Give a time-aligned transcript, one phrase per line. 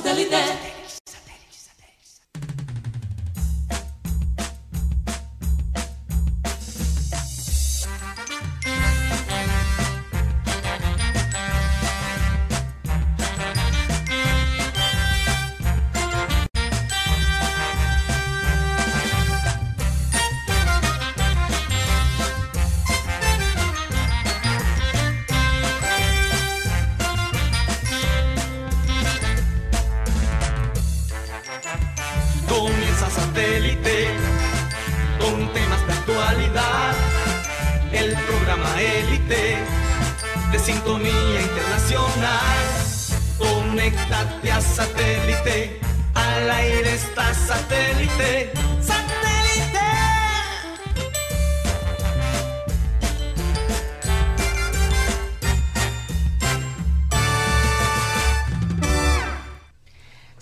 [0.00, 0.81] Comienza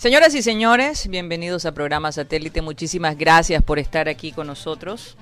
[0.01, 2.63] Señoras y señores, bienvenidos a programa Satélite.
[2.63, 5.15] Muchísimas gracias por estar aquí con nosotros.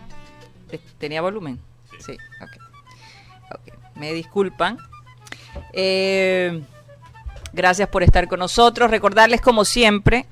[0.69, 1.59] ¿Te- ¿Tenía volumen?
[1.99, 3.55] Sí, ok.
[3.55, 4.77] Ok, Me disculpan.
[5.73, 6.61] Eh,
[7.51, 8.89] gracias por estar con nosotros.
[8.89, 10.27] Recordarles, como siempre,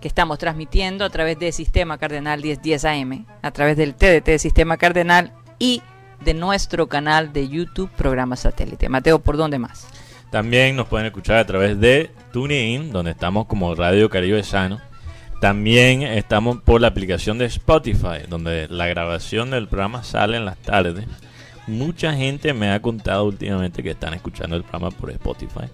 [0.00, 4.38] que estamos transmitiendo a través de Sistema Cardenal 1010 AM, a través del TDT de
[4.38, 5.82] Sistema Cardenal y
[6.24, 8.88] de nuestro canal de YouTube, programa Satélite.
[8.88, 9.86] Mateo, ¿por dónde más?
[10.32, 14.80] También nos pueden escuchar a través de TuneIn, donde estamos como Radio Caribe Sano.
[15.42, 20.56] También estamos por la aplicación de Spotify, donde la grabación del programa sale en las
[20.56, 21.04] tardes.
[21.66, 25.66] Mucha gente me ha contado últimamente que están escuchando el programa por Spotify.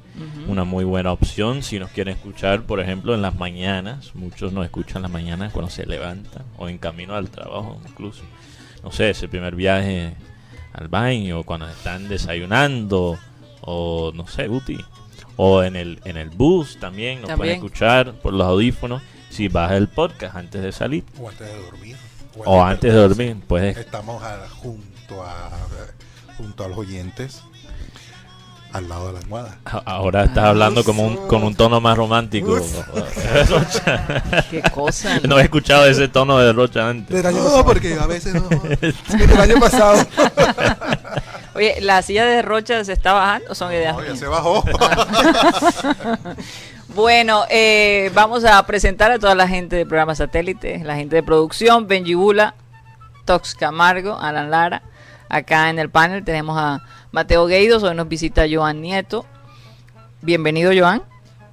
[0.49, 4.13] Una muy buena opción si nos quieren escuchar, por ejemplo, en las mañanas.
[4.17, 8.25] Muchos nos escuchan en las mañanas cuando se levantan o en camino al trabajo incluso.
[8.83, 10.15] No sé, ese primer viaje
[10.73, 13.19] al baño, cuando están desayunando
[13.63, 14.79] o no sé, Guti.
[15.37, 17.37] O en el, en el bus también nos También.
[17.39, 21.63] pueden escuchar por los audífonos si baja el podcast antes de salir O antes de
[21.63, 21.97] dormir.
[22.45, 23.37] o antes de dormir.
[23.47, 25.51] Pues Estamos a- junto a
[26.37, 27.43] junto a los oyentes
[28.73, 29.59] al lado de la almohada.
[29.87, 32.59] ahora estás hablando como un, con un tono más romántico.
[33.49, 34.45] Rocha.
[34.51, 35.21] Qué cosa.
[35.21, 37.25] no he escuchado ese tono de Rocha antes.
[37.33, 38.47] No, porque a veces no.
[38.81, 40.05] El año pasado.
[41.59, 44.63] Oye, ¿la silla de Rocha se está bajando o son ideas No, ya se bajó.
[46.95, 51.23] Bueno, eh, vamos a presentar a toda la gente del programa Satélite, la gente de
[51.23, 52.55] producción, Benji Bula,
[53.25, 54.83] Tox Camargo, Alan Lara.
[55.29, 56.83] Acá en el panel tenemos a
[57.13, 59.27] Mateo Gueidos, hoy nos visita Joan Nieto.
[60.23, 61.03] Bienvenido, Joan.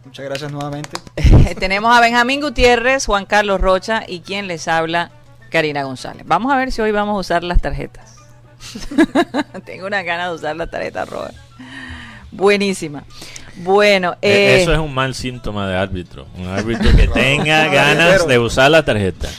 [0.05, 0.97] Muchas gracias nuevamente.
[1.59, 5.11] tenemos a Benjamín Gutiérrez, Juan Carlos Rocha y quien les habla,
[5.51, 6.23] Karina González.
[6.25, 8.14] Vamos a ver si hoy vamos a usar las tarjetas.
[9.65, 11.31] Tengo una gana de usar la tarjeta roja.
[12.31, 13.03] Buenísima.
[13.57, 16.27] Bueno, Eh, eh, Eso es un mal síntoma de árbitro.
[16.37, 19.29] Un árbitro que tenga ganas de usar la tarjeta.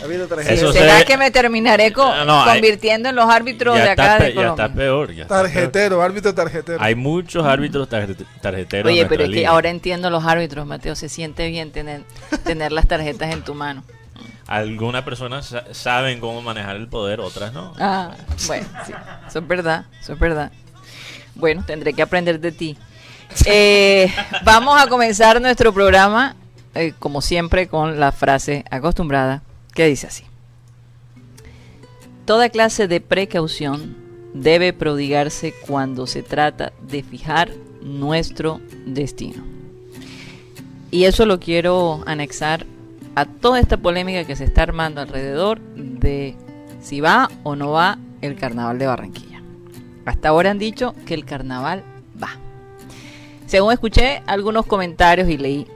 [0.49, 3.85] Eso ¿será se- que me terminaré co- No, no, hay- convirtiendo en los árbitros Ya
[3.85, 4.75] de acá está, de ya está Colombia?
[4.75, 5.13] peor.
[5.15, 5.51] ya está peor.
[5.53, 6.79] Tarjetero, árbitro tarjetero.
[6.81, 8.91] Hay muchos árbitros tarjet- tarjeteros.
[8.91, 10.95] Oye, en pero es que ahora entiendo los árbitros, Mateo.
[10.97, 12.01] Se siente bien tener,
[12.45, 13.85] tener las tarjetas en tu mano.
[14.47, 17.73] Algunas personas sa- saben cómo manejar el poder, otras no.
[17.81, 18.15] Ah,
[18.47, 18.93] bueno, sí,
[19.27, 20.53] eso es verdad, eso es verdad.
[21.35, 22.79] Bueno, tendré que aprender de ti.
[23.45, 24.11] Eh,
[24.45, 26.37] vamos a comenzar nuestro programa,
[26.75, 29.43] eh, como siempre, con la frase acostumbrada
[29.75, 30.25] que dice así.
[32.25, 33.97] Toda clase de precaución
[34.35, 37.51] debe prodigarse cuando se trata de fijar
[37.83, 39.45] nuestro destino.
[40.91, 42.65] Y eso lo quiero anexar
[43.17, 46.37] a toda esta polémica que se está armando alrededor de
[46.83, 49.43] si va o no va el carnaval de Barranquilla.
[50.05, 51.83] Hasta ahora han dicho que el carnaval
[52.23, 52.37] va.
[53.47, 55.67] Según escuché algunos comentarios y leí,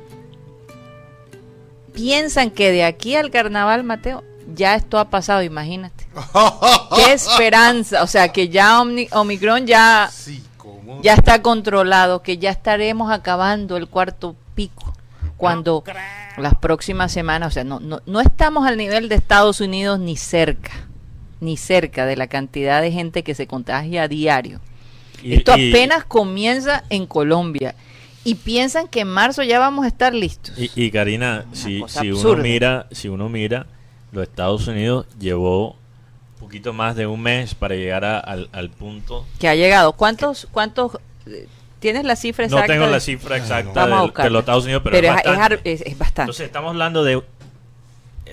[1.95, 4.23] piensan que de aquí al carnaval, Mateo,
[4.55, 6.07] ya esto ha pasado, imagínate.
[6.95, 10.11] Qué esperanza, o sea, que ya Omicron ya,
[11.01, 14.93] ya está controlado, que ya estaremos acabando el cuarto pico.
[15.39, 15.83] Cuando
[16.43, 20.17] las próximas semanas, o sea, no, no, no estamos al nivel de Estados Unidos ni
[20.17, 20.73] cerca,
[21.41, 24.61] ni cerca de la cantidad de gente que se contagia a diario.
[25.23, 27.75] Y- Esto y- apenas comienza en Colombia.
[28.23, 30.55] Y piensan que en marzo ya vamos a estar listos.
[30.59, 33.67] Y, y Karina, si, si uno mira, si uno mira,
[34.13, 38.69] los Estados Unidos llevó un poquito más de un mes para llegar a- al, al
[38.69, 39.27] punto.
[39.39, 39.93] que ha llegado.
[39.95, 40.99] ¿Cuántos, cuántos,
[41.81, 42.73] tienes la cifra No exacta?
[42.73, 45.41] tengo de- la cifra exacta Vamos a de, los Estados Unidos, pero, Pero es, bastante.
[45.43, 46.23] ar- es- es bastante.
[46.23, 47.23] Entonces estamos hablando de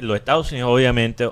[0.02, 1.30] los Estados Unidos, obviamente,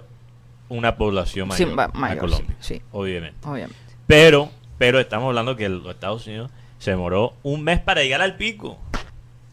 [0.69, 2.81] una población Sí, mayor, a mayor, Colombia, sí, sí.
[2.91, 3.37] obviamente.
[3.47, 3.75] Obviamente.
[4.07, 8.35] Pero, pero estamos hablando que los Estados Unidos se demoró un mes para llegar al
[8.35, 8.77] pico.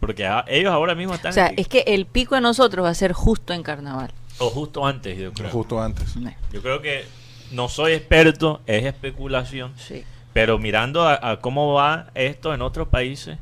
[0.01, 1.31] Porque a- ellos ahora mismo están...
[1.31, 4.11] O sea, en- es que el pico de nosotros va a ser justo en carnaval.
[4.39, 5.51] O justo antes, yo creo.
[5.51, 6.15] Justo antes.
[6.53, 7.05] Yo creo que
[7.53, 9.73] no soy experto, es especulación.
[9.77, 10.05] Sí.
[10.33, 13.39] Pero mirando a, a cómo va esto en otros países,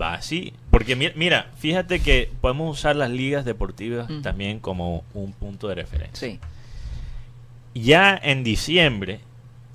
[0.00, 0.54] va así.
[0.70, 5.74] Porque mi- mira, fíjate que podemos usar las ligas deportivas también como un punto de
[5.74, 6.28] referencia.
[6.28, 6.40] Sí.
[7.74, 9.20] Ya en diciembre,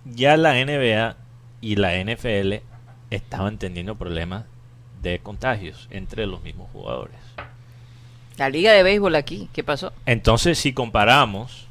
[0.06, 1.16] ya la NBA
[1.62, 2.56] y la NFL
[3.12, 4.46] estaban teniendo problemas
[5.02, 7.16] de contagios entre los mismos jugadores.
[8.38, 9.94] La liga de béisbol aquí, ¿qué pasó?
[10.08, 11.68] Entonces, si comparamos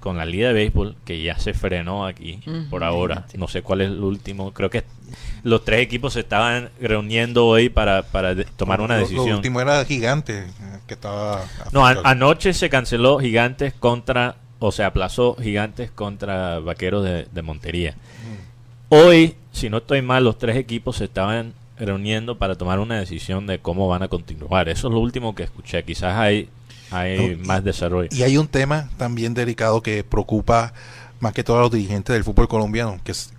[0.00, 2.40] con la liga de béisbol, que ya se frenó aquí
[2.70, 4.84] por ahora, no sé cuál es el último, creo que
[5.42, 9.36] los tres equipos se estaban reuniendo hoy para, para tomar una Lo- Lo, decisión.
[9.36, 11.44] último era Gigante, eh, que estaba...
[11.72, 17.94] No, anoche se canceló Gigantes contra, o se aplazó Gigantes contra Vaqueros de, de Montería.
[18.90, 23.46] Hoy, si no estoy mal, los tres equipos se estaban reuniendo para tomar una decisión
[23.46, 24.68] de cómo van a continuar.
[24.68, 25.82] Eso es lo último que escuché.
[25.84, 26.48] Quizás hay,
[26.90, 28.08] hay No, más desarrollo.
[28.12, 30.72] Y hay un tema también delicado que preocupa
[31.20, 33.32] más que todos los dirigentes del fútbol colombiano, que es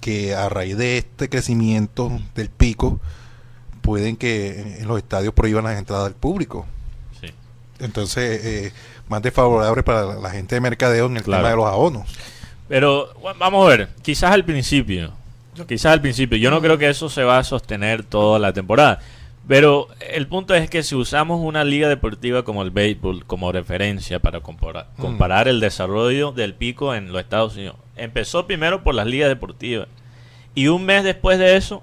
[0.00, 3.00] que a raíz de este crecimiento del pico,
[3.82, 6.66] pueden que en los estadios prohíban las entradas del público.
[7.20, 7.28] Sí.
[7.80, 8.72] Entonces, eh,
[9.08, 11.42] más desfavorable para la, la gente de mercadeo en el Claro.
[11.42, 12.08] tema de los abonos.
[12.68, 15.12] Pero bueno, vamos a ver, quizás al principio,
[15.66, 19.00] quizás al principio, yo no creo que eso se va a sostener toda la temporada.
[19.46, 24.18] Pero el punto es que si usamos una liga deportiva como el béisbol como referencia
[24.18, 25.00] para Mm.
[25.00, 29.88] comparar el desarrollo del pico en los Estados Unidos, empezó primero por las ligas deportivas
[30.54, 31.82] y un mes después de eso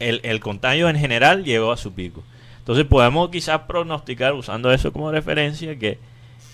[0.00, 2.24] el, el contagio en general llegó a su pico.
[2.58, 5.98] Entonces podemos quizás pronosticar usando eso como referencia que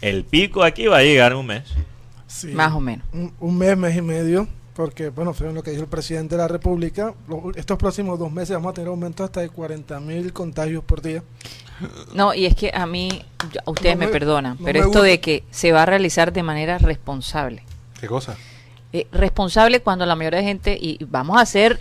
[0.03, 1.65] el pico aquí va a llegar en un mes.
[2.27, 2.49] Sí.
[2.49, 3.07] Más o menos.
[3.13, 4.47] Un, un mes, mes y medio,
[4.79, 7.13] porque, bueno, fue lo que dijo el presidente de la República.
[7.27, 11.03] Lo- estos próximos dos meses vamos a tener aumento hasta de 40 mil contagios por
[11.03, 11.25] día.
[12.15, 13.09] No, y es que a mí,
[13.53, 15.03] yo- a ustedes No me, me- perdonan, no pero me esto gusta.
[15.03, 17.65] de que se va a realizar de manera responsable.
[18.01, 18.37] ¿Qué cosa?
[18.93, 21.81] Eh, responsable cuando la mayoría de gente, y y vamos a ser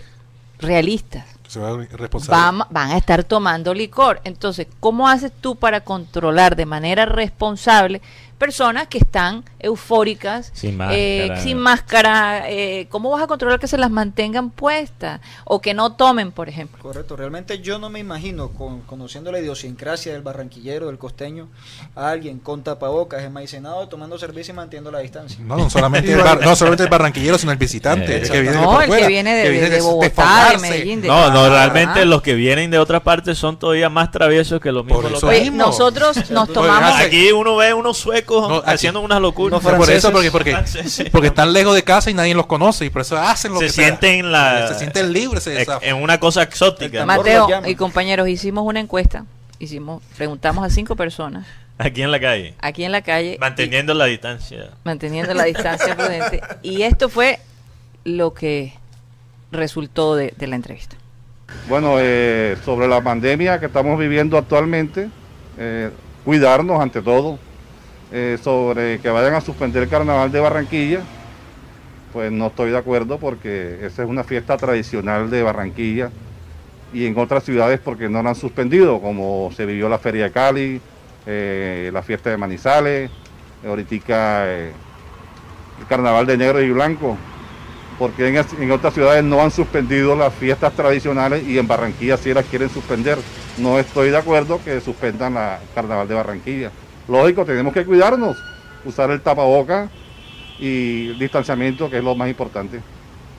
[0.58, 2.58] realistas, Se va a responsable.
[2.58, 4.20] van, van a estar tomando licor.
[4.24, 8.02] Entonces, ¿cómo haces tú para controlar de manera responsable
[8.38, 11.40] personas que están eufóricas, Sin eh, máscara.
[11.42, 12.50] sin máscara?
[12.50, 16.48] eh, ¿Cómo vas a controlar que se las mantengan puestas o que no tomen, por
[16.48, 16.82] ejemplo?
[16.82, 21.48] Correcto, realmente yo no me imagino, con- conociendo la idiosincrasia del barranquillero, del costeño,
[21.96, 25.38] a alguien con tapabocas, enmaicenado, tomando cerveza y manteniendo la distancia.
[25.42, 28.16] No, no solamente, el bar- no solamente el barranquillero, sino el visitante.
[28.16, 29.80] Eh, el que viene de No, por el fuera, que viene de, de- viene de
[29.80, 30.58] Bogotá, de.
[30.58, 31.02] Medellín.
[31.02, 32.04] de- No, no, realmente ah.
[32.04, 35.20] los que vienen de otras partes son todavía más traviesos que los mismos Por eso
[35.26, 35.40] locales.
[35.42, 35.66] Oye, mismo.
[35.66, 36.92] nosotros nos tomamos...
[37.00, 39.60] Aquí uno ve unos suecos No, haciendo unas locuras.
[39.64, 41.10] Unos por eso, porque, porque, Franceses.
[41.10, 43.66] porque están lejos de casa y nadie los conoce y por eso hacen lo se
[43.66, 43.84] que sea.
[43.86, 47.00] sienten la, se sienten libres, se en una cosa exótica.
[47.00, 47.06] ¿no?
[47.06, 49.24] Mateo y compañeros, hicimos una encuesta,
[49.58, 51.46] hicimos, preguntamos a cinco personas
[51.78, 52.54] Aquí en la calle.
[52.60, 54.70] aquí en la calle, y- Manteniendo la distancia.
[54.84, 57.38] manteniendo la distancia prudente, y esto fue
[58.04, 58.74] lo que
[59.52, 60.96] resultó de, de la entrevista.
[61.68, 65.08] Bueno, eh, sobre la pandemia que estamos viviendo actualmente,
[65.56, 65.90] eh,
[66.24, 67.38] cuidarnos ante todo,
[68.10, 71.00] Eh, sobre que vayan a suspender el carnaval de Barranquilla,
[72.10, 76.10] pues no estoy de acuerdo porque esa es una fiesta tradicional de Barranquilla
[76.94, 80.32] y en otras ciudades porque no la han suspendido, como se vivió la Feria de
[80.32, 80.80] Cali,
[81.26, 83.10] eh, la fiesta de Manizales,
[83.66, 84.06] ahorita
[84.46, 84.72] eh,
[85.80, 87.18] el carnaval de negro y blanco
[87.98, 92.32] porque en, en otras ciudades no han suspendido las fiestas tradicionales y en Barranquilla sí
[92.32, 93.18] las quieren suspender.
[93.58, 96.70] No estoy de acuerdo que suspendan la carnaval de Barranquilla.
[97.08, 98.36] Lógico, tenemos que cuidarnos,
[98.84, 99.88] usar el tapaboca
[100.58, 102.80] y el distanciamiento, que es lo más importante.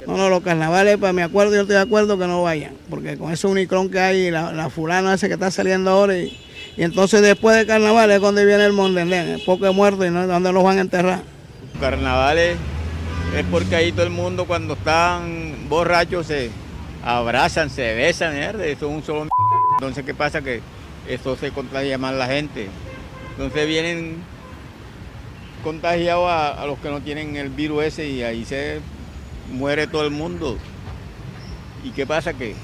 [0.07, 3.17] No, no, los carnavales, pues me acuerdo, yo estoy de acuerdo que no vayan, porque
[3.17, 6.35] con ese unicron que hay, la, la fulana ese que está saliendo ahora, y,
[6.77, 10.09] y entonces después del carnaval es cuando viene el mondendén, el poco de muertos y
[10.09, 11.21] no, donde los van a enterrar.
[11.79, 12.57] carnavales
[13.37, 16.49] es porque ahí todo el mundo cuando están borrachos se
[17.03, 19.29] abrazan, se besan, mierda, eso es un solo m-
[19.73, 20.61] entonces qué pasa que
[21.07, 22.69] eso se contagia más la gente.
[23.31, 24.23] Entonces vienen
[25.63, 28.79] contagiados a, los que no tienen el virus ese y ahí se
[29.51, 30.57] muere todo el mundo.
[31.83, 32.33] ¿Y qué pasa?
[32.33, 32.55] Que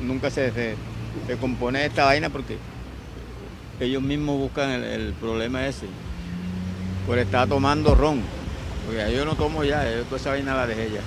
[0.00, 0.74] nunca se, se,
[1.26, 2.58] se compone esta vaina porque
[3.80, 5.86] ellos mismos buscan el, el problema ese.
[7.06, 8.22] Por estar tomando ron.
[8.86, 11.00] Porque yo no tomo ya, yo toda esa vaina la dejé ya.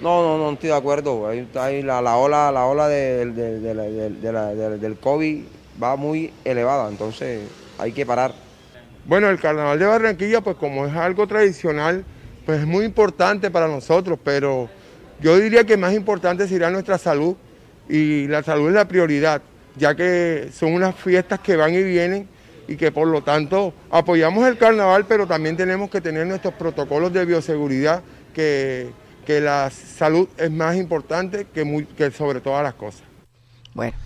[0.00, 1.28] No, no, no estoy de acuerdo.
[1.28, 5.42] Ahí, ahí la, la ola, la ola de de del COVID
[5.82, 8.32] va muy elevada, entonces hay que parar.
[9.04, 12.04] Bueno, el carnaval de Barranquilla, pues como es algo tradicional,
[12.44, 14.68] pues es muy importante para nosotros, pero
[15.20, 17.36] yo diría que más importante sería nuestra salud
[17.88, 19.40] y la salud es la prioridad,
[19.76, 22.28] ya que son unas fiestas que van y vienen
[22.66, 27.12] y que por lo tanto apoyamos el carnaval, pero también tenemos que tener nuestros protocolos
[27.12, 28.02] de bioseguridad,
[28.34, 28.90] que,
[29.26, 33.02] que la salud es más importante que, muy- que sobre todas las cosas.
[33.72, 33.96] Bueno,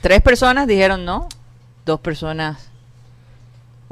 [0.00, 1.28] tres personas dijeron no,
[1.84, 2.69] dos personas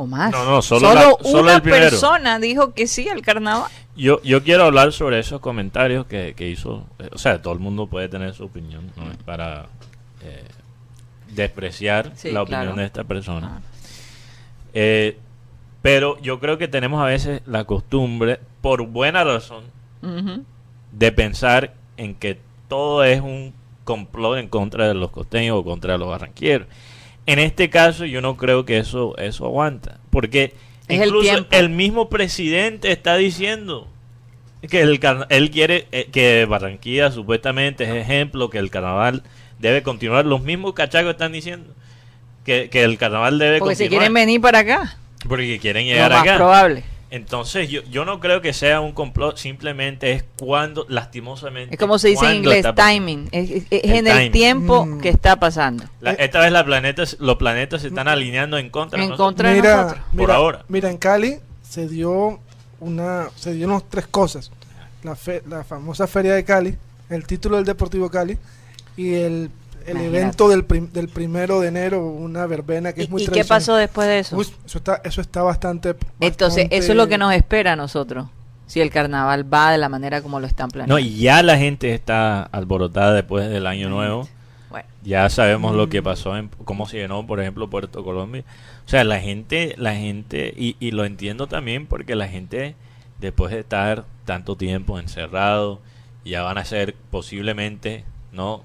[0.00, 0.30] o más.
[0.30, 3.70] No, no, solo la- solo una persona dijo que sí al carnaval.
[3.96, 6.86] Yo, yo quiero hablar sobre esos comentarios que, que hizo.
[7.00, 9.66] eh, O sea, todo el mundo puede tener su opinión, no es para
[10.22, 10.44] eh,
[11.34, 12.76] despreciar Sí, la opinión claro.
[12.80, 13.60] de esta persona.
[14.72, 15.18] Eh,
[15.82, 19.64] pero yo creo que tenemos a veces la costumbre, por buena razón,
[20.92, 22.38] de pensar en que
[22.68, 23.52] todo es un
[23.84, 26.68] complot en contra de los costeños o contra los barranqueros.
[27.28, 30.54] En este caso yo no creo que eso eso aguanta, porque
[30.88, 33.86] Es incluso el, mismo presidente está diciendo
[34.70, 39.24] que el él quiere eh, que Barranquilla supuestamente es ejemplo, que el carnaval
[39.58, 40.24] debe continuar.
[40.24, 41.74] Los mismos cachacos están diciendo
[42.46, 44.00] que, que el carnaval debe Porque si continuar.
[44.08, 44.96] quieren venir para acá,
[45.28, 46.36] Porque quieren lo llegar más acá.
[46.36, 46.82] probable.
[47.10, 51.74] Entonces, yo, yo no creo que sea un complot, simplemente es cuando, lastimosamente.
[51.74, 53.28] Es como se dice en inglés, timing.
[53.32, 55.00] Es, es- es El en el tiempo Mm.
[55.00, 55.84] que está pasando.
[56.00, 59.50] La- esta vez la planetas, los planetas se están alineando en contra de En contra
[59.50, 60.04] de mira, nosotros.
[60.10, 60.64] Por mira, ahora.
[60.68, 62.40] Mira, en Cali se dio
[62.80, 64.50] una, se dieron tres cosas.
[65.02, 66.76] La, fe- la famosa feria de Cali,
[67.08, 68.36] el título del Deportivo Cali
[68.98, 69.50] y el,
[69.90, 70.18] el Imagínate.
[70.18, 73.44] evento del, prim- del primero de enero, una verbena que ¿Y, es muy y qué
[73.44, 74.36] pasó después de eso?
[74.36, 75.96] Uy, eso está, eso está bastante.
[76.20, 78.26] Entonces, bastante- eso es lo que nos espera a nosotros.
[78.66, 80.94] Si el carnaval va de la manera como lo están planeando.
[80.94, 84.28] No, y ya la gente está alborotada después del año nuevo.
[84.70, 84.86] Bueno.
[85.02, 88.44] Ya sabemos lo que pasó, en, cómo se llenó, por ejemplo, Puerto Colombia.
[88.84, 92.74] O sea, la gente, la gente, y, y lo entiendo también porque la gente,
[93.18, 95.80] después de estar tanto tiempo encerrado,
[96.26, 98.62] ya van a ser posiblemente, ¿no?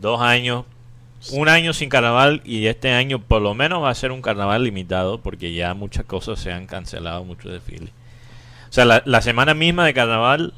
[0.00, 0.64] dos años,
[1.32, 4.64] un año sin carnaval y este año por lo menos va a ser un carnaval
[4.64, 7.90] limitado porque ya muchas cosas se han cancelado, muchos desfiles.
[8.68, 10.54] O sea, la, la semana misma de carnaval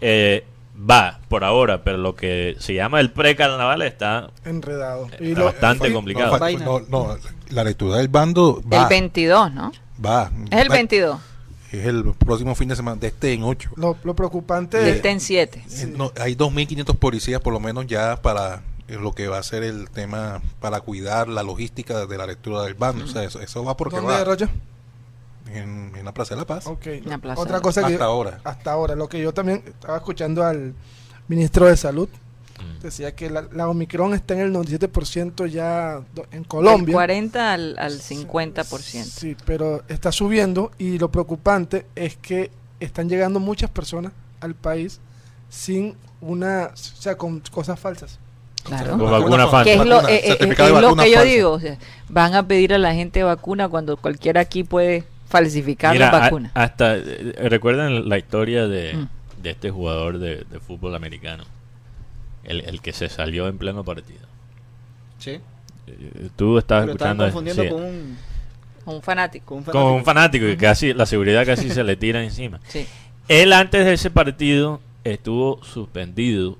[0.00, 0.44] eh,
[0.78, 5.08] va por ahora, pero lo que se llama el pre-carnaval está enredado.
[5.12, 6.38] Eh, y lo, bastante eh, complicado.
[6.58, 7.16] No, no,
[7.50, 8.82] la lectura del bando va.
[8.82, 9.72] El 22, ¿no?
[10.04, 10.30] Va.
[10.50, 11.20] Es el 22
[11.80, 13.70] es el próximo fin de semana, de este en 8.
[13.76, 15.64] Lo, lo preocupante de este en 7.
[15.66, 15.82] Sí.
[15.82, 19.42] Eh, no, hay 2.500 policías por lo menos ya para eh, lo que va a
[19.42, 23.04] ser el tema para cuidar la logística de la lectura del bando.
[23.04, 24.24] O sea, eso, eso va porque ¿Dónde va.
[24.24, 24.48] Rayo?
[25.52, 26.66] En, en, la Plaza de la Paz.
[26.66, 27.00] Okay.
[27.02, 28.40] La Plaza Otra cosa que hasta ahora.
[28.44, 28.94] Hasta ahora.
[28.96, 30.74] Lo que yo también estaba escuchando al
[31.28, 32.08] ministro de Salud
[32.84, 36.92] Decía que la, la Omicron está en el 97% ya en Del Colombia.
[36.92, 38.64] 40 al, al 50%.
[39.04, 42.50] Sí, pero está subiendo y lo preocupante es que
[42.80, 45.00] están llegando muchas personas al país
[45.48, 48.18] sin una, o sea, con cosas falsas.
[48.64, 48.98] Claro.
[48.98, 49.64] Con vacuna falsa.
[49.64, 51.22] Que es lo, eh, eh, certificado es lo que yo falsa.
[51.30, 51.50] digo.
[51.52, 56.10] o sea, van a pedir a la gente vacuna cuando cualquiera aquí puede falsificar Mira,
[56.10, 56.50] la a- vacuna.
[56.54, 59.08] hasta eh, recuerdan la historia de, Mm.
[59.42, 61.44] de este jugador de, de fútbol americano,
[62.44, 64.26] el, el que se salió en pleno partido.
[65.18, 65.40] Sí.
[65.86, 68.18] Eh, Tú estabas Lo estaban escuchando confundiendo sí, con un,
[68.86, 69.46] Un fanático.
[69.46, 72.60] con un con un fanático y casi la seguridad casi se le tira encima.
[72.68, 72.86] Sí.
[73.28, 76.58] Él antes de ese partido estuvo suspendido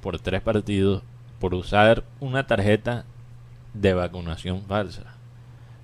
[0.00, 1.02] por tres partidos
[1.40, 3.04] por usar una tarjeta
[3.74, 5.02] de vacunación falsa.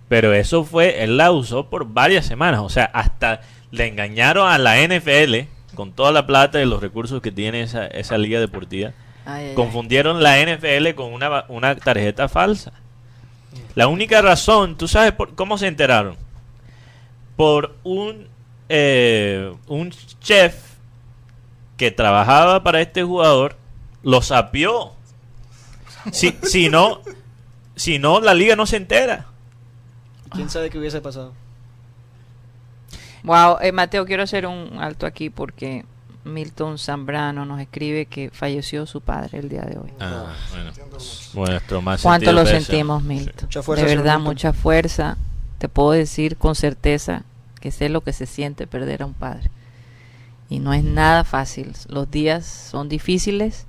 [0.08, 2.60] Pero eso fue, él la usó por varias semanas.
[2.60, 3.40] O sea, hasta
[3.70, 7.86] le engañaron a la NFL con toda la plata y los recursos que tiene esa,
[7.86, 8.92] esa liga deportiva.
[9.24, 9.54] Ay, ay, ay.
[9.54, 12.72] Confundieron la NFL con una, una tarjeta falsa.
[13.74, 16.16] La única razón, ¿tú sabes por, cómo se enteraron?
[17.36, 18.28] Por un,
[18.68, 20.72] eh, un chef
[21.76, 23.56] que trabajaba para este jugador,
[24.02, 24.92] lo sapió.
[26.12, 27.00] Si, si no,
[27.76, 29.26] si no, la liga no se entera.
[30.30, 31.32] ¿Quién sabe qué hubiese pasado?
[33.24, 35.84] Wow, eh, Mateo, quiero hacer un alto aquí porque
[36.24, 39.92] Milton Zambrano nos escribe que falleció su padre el día de hoy.
[40.00, 40.70] Ah, bueno.
[41.34, 43.08] Nuestro más ¿Cuánto lo sentimos, Sí.
[43.08, 43.44] Milton?
[43.46, 44.24] Mucha fuerza, de verdad, Milton.
[44.24, 45.16] mucha fuerza.
[45.58, 47.22] Te puedo decir con certeza
[47.60, 49.50] que sé lo que se siente perder a un padre.
[50.48, 51.72] Y no es nada fácil.
[51.88, 53.66] Los días son difíciles,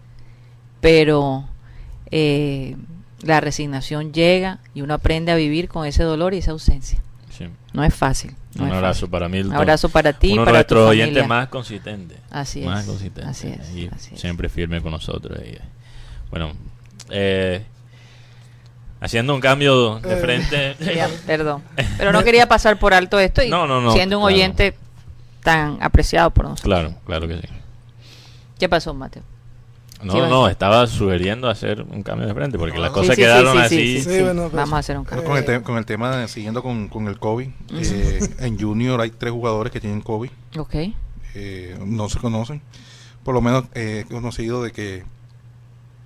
[0.81, 1.45] pero
[2.09, 2.75] eh,
[3.21, 7.02] la resignación llega y uno aprende a vivir con ese dolor y esa ausencia.
[7.37, 7.47] Sí.
[7.73, 8.35] No es fácil.
[8.55, 9.09] no Un es abrazo fácil.
[9.09, 9.51] para Milton.
[9.51, 11.27] Un abrazo para ti Uno de para oyentes familia.
[11.27, 12.17] más consistentes.
[12.29, 13.25] Así más es, consistentes.
[13.31, 14.21] así es, Y así es.
[14.21, 15.39] siempre firme con nosotros.
[15.45, 15.57] y,
[16.29, 16.51] bueno,
[17.09, 17.63] eh,
[19.01, 20.75] haciendo un cambio de Eh, frente.
[20.95, 21.63] Ya, perdón.
[21.97, 24.35] Pero no quería pasar por alto esto y No, no, no, siendo un claro.
[24.35, 24.75] oyente
[25.41, 26.63] tan apreciado por nosotros.
[26.65, 27.47] claro, claro que sí.
[28.59, 29.23] ¿Qué pasó, Mateo?
[30.03, 33.53] No, no, estaba sugiriendo hacer un cambio de frente porque las Sí, cosas sí, quedaron
[33.53, 33.77] sí, sí, así.
[33.77, 34.21] sí, Sí, sí.
[34.23, 35.27] bueno, pues, Vamos a hacer un cambio.
[35.27, 38.99] Con el, te- con el tema, de- siguiendo con, con el COVID, eh, en Junior
[39.01, 40.75] hay tres jugadores que tienen COVID, Ok.
[41.35, 42.61] eh, no se conocen.
[43.23, 45.03] Por lo menos eh, he conocido de que,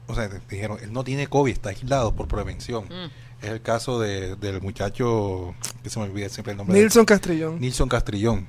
[0.07, 2.85] o sea, dijeron, él no tiene COVID, está aislado por prevención.
[2.85, 3.43] Mm.
[3.45, 6.75] Es el caso de, del muchacho, que se me olvida siempre el nombre.
[6.75, 6.81] de.
[6.83, 7.59] Nilson Castrillón.
[7.59, 8.47] Nilson Castrillón.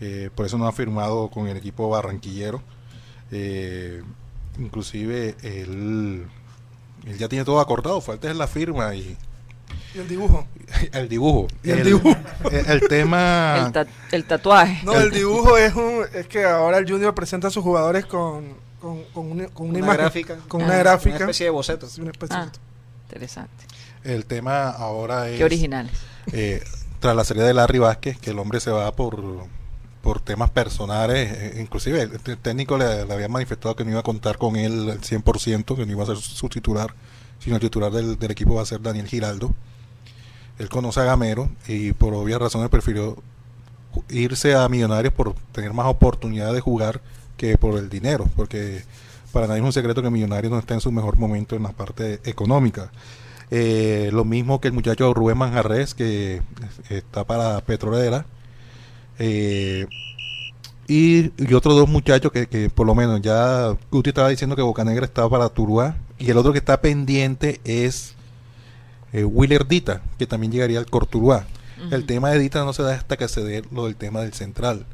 [0.00, 2.60] Eh, por eso no ha firmado con el equipo barranquillero.
[3.30, 4.02] Eh,
[4.58, 6.26] inclusive él,
[7.06, 9.16] él ya tiene todo acordado, falta es la firma y
[9.94, 10.46] Y el dibujo.
[10.92, 11.48] el dibujo.
[11.62, 12.16] Y el dibujo.
[12.50, 13.56] El, el tema...
[13.66, 14.84] El, ta- el tatuaje.
[14.84, 18.54] No, el dibujo es un, es que ahora el Junior presenta a sus jugadores con,
[18.80, 20.36] con, con una, con una Una imagen, gráfica.
[20.48, 20.64] con Ah.
[20.66, 21.88] una gráfica, Una especie de boceto.
[21.88, 22.52] Sí, una especie Ah, de-
[23.08, 23.64] interesante.
[24.04, 25.38] El tema ahora es...
[25.38, 25.92] Qué originales.
[26.32, 26.62] eh,
[27.00, 29.46] tras la salida de Larry Vázquez, que el hombre se va por,
[30.02, 34.38] por temas personales, eh, inclusive el, técnico le, había manifestado que no iba a contar
[34.38, 36.94] con él al 100%, que no iba a ser su, titular,
[37.38, 39.54] sino el titular del, equipo va a ser Daniel Giraldo.
[40.58, 43.16] Él conoce a Gamero y por obvias razones prefirió
[44.08, 47.00] irse a Millonarios por tener más oportunidad de jugar
[47.36, 48.84] que por el dinero, porque
[49.32, 51.72] para nadie es un secreto que Millonarios no está en su mejor momento en la
[51.72, 52.90] parte económica.
[53.50, 56.40] Eh, lo mismo que el muchacho Rubén Manjarres, que
[56.88, 58.24] está para Petrolera.
[59.20, 59.86] Eh,
[60.88, 64.62] y, y otros dos muchachos que, que por lo menos ya Guti estaba diciendo que
[64.62, 65.96] Bocanegra estaba para Tuluá.
[66.18, 68.14] Y el otro que está pendiente es
[69.12, 71.46] eh, Willer Dita, que también llegaría al Cortuluá.
[71.90, 74.34] El tema de Dita no se da hasta que se dé lo del tema del
[74.34, 74.84] central.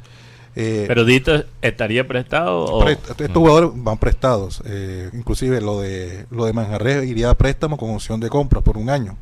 [0.55, 4.63] Eh, Pero Dito estaría prestado o Pre- estos jugadores van prestados.
[4.67, 8.77] eh, inclusive lo de lo de Manjarres iría a préstamo con opción de compra por
[8.79, 9.17] un año.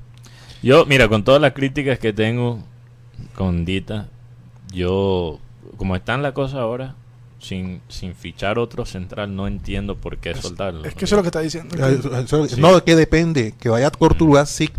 [0.63, 2.59] Yo, mira, con todas las críticas que tengo
[3.35, 4.09] con Dita,
[4.75, 5.39] yo,
[5.77, 6.95] como están las cosas ahora,
[7.41, 10.85] sin, sin fichar otro central, no entiendo por qué soltarlo.
[10.85, 11.77] Es que eso es lo que está diciendo.
[11.79, 12.01] Eh,
[12.49, 12.61] Sí.
[12.61, 13.55] No, que depende.
[13.61, 14.71] Que vaya a Cortuluá si,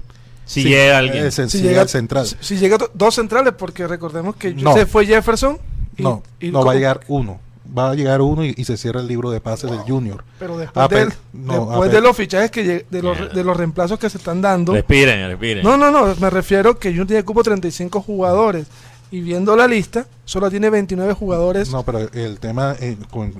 [0.46, 1.32] Si llega alguien.
[1.32, 2.26] Si si llega, al central.
[2.26, 4.74] si, si llega dos centrales, porque recordemos que No.
[4.74, 5.58] se fue Jefferson.
[5.98, 7.40] y- no, y no va a llegar uno.
[7.78, 10.24] Va a llegar uno y, y se cierra el libro de pases del Junior.
[10.40, 13.18] Pero después, Ah, de, pero- no, después ah, de los fichajes que lleg- de los,
[13.18, 13.34] Mierda.
[13.34, 14.74] de los reemplazos que se están dando.
[14.74, 15.64] Respiren, respiren.
[15.64, 18.68] No, no, no, me refiero que Junior tiene cupo 35 jugadores.
[19.16, 21.72] Y viendo la lista, solo tiene 29 jugadores.
[21.72, 23.34] No, pero el tema eh, con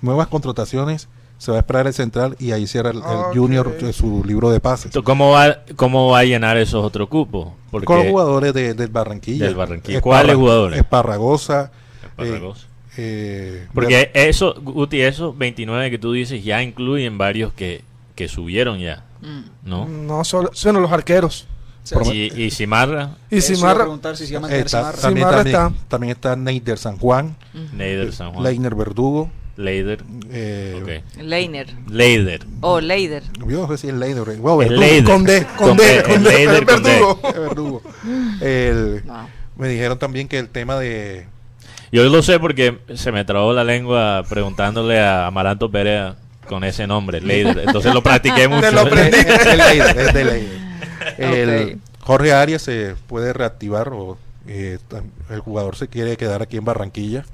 [0.00, 3.02] nuevas contrataciones se va a esperar el central y ahí cierra el.
[3.34, 4.92] Junior eh, su libro de pases.
[5.04, 7.48] ¿Cómo va, ¿Cómo va a llenar esos otros cupos?
[7.70, 9.44] Porque Con los jugadores de, del Barranquilla.
[9.44, 10.00] Del Barranquilla.
[10.00, 10.78] ¿Cuáles jugadores?
[10.78, 11.70] Esparragosa.
[12.02, 12.66] Esparragosa.
[12.96, 17.82] eh, Porque eso, Guti, esos 29 que tú dices ya incluyen varios que,
[18.14, 19.68] que subieron ya, Mm.
[19.68, 19.86] ¿no?
[19.88, 21.46] No solo, sino los arqueros.
[22.12, 24.98] Y, y Simarra, Y Simarra, preguntar si se llama Andrés está- Simarra.
[25.00, 25.88] también, Simarra también, está.
[25.88, 27.36] también está Neider San Juan,
[27.76, 29.30] Leider San Juan, Leiner Verdugo.
[29.56, 31.02] Leider, Eh.
[31.20, 31.66] Leiner.
[31.90, 32.46] Leider.
[32.62, 33.22] Oh, Leider.
[33.46, 34.62] Yo no sé si es El Verdugo.
[34.62, 35.04] Leider.
[35.04, 37.20] con D, con D, con el D, Leider verdugo.
[37.22, 37.82] Verdugo.
[38.40, 39.16] El- Wow.
[39.56, 41.26] me dijeron también que el tema de
[41.90, 46.16] Yo lo sé porque se me trabó la lengua preguntándole a Amaranto Perea
[46.48, 47.58] con ese nombre, Leider.
[47.58, 48.70] Entonces lo practiqué mucho.
[48.70, 49.18] lo aprendí.
[49.18, 50.62] es de Leider, es de Leider.
[51.18, 51.80] El Ok.
[52.00, 54.78] Jorge Arias se puede reactivar o eh,
[55.30, 57.24] el jugador se quiere quedar aquí en Barranquilla.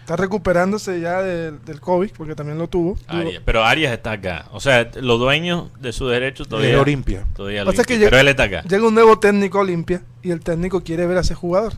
[0.00, 2.96] Está recuperándose ya del, del COVID, porque también lo tuvo.
[3.06, 3.42] Arias.
[3.44, 4.46] Pero Arias está acá.
[4.52, 6.70] O sea, los dueños de su derecho todavía.
[6.72, 7.24] De Olimpia.
[7.34, 8.62] todavía Olimpia, que llega- pero él está acá.
[8.68, 11.72] Llega un nuevo técnico a Olimpia y el técnico quiere ver a ese jugador.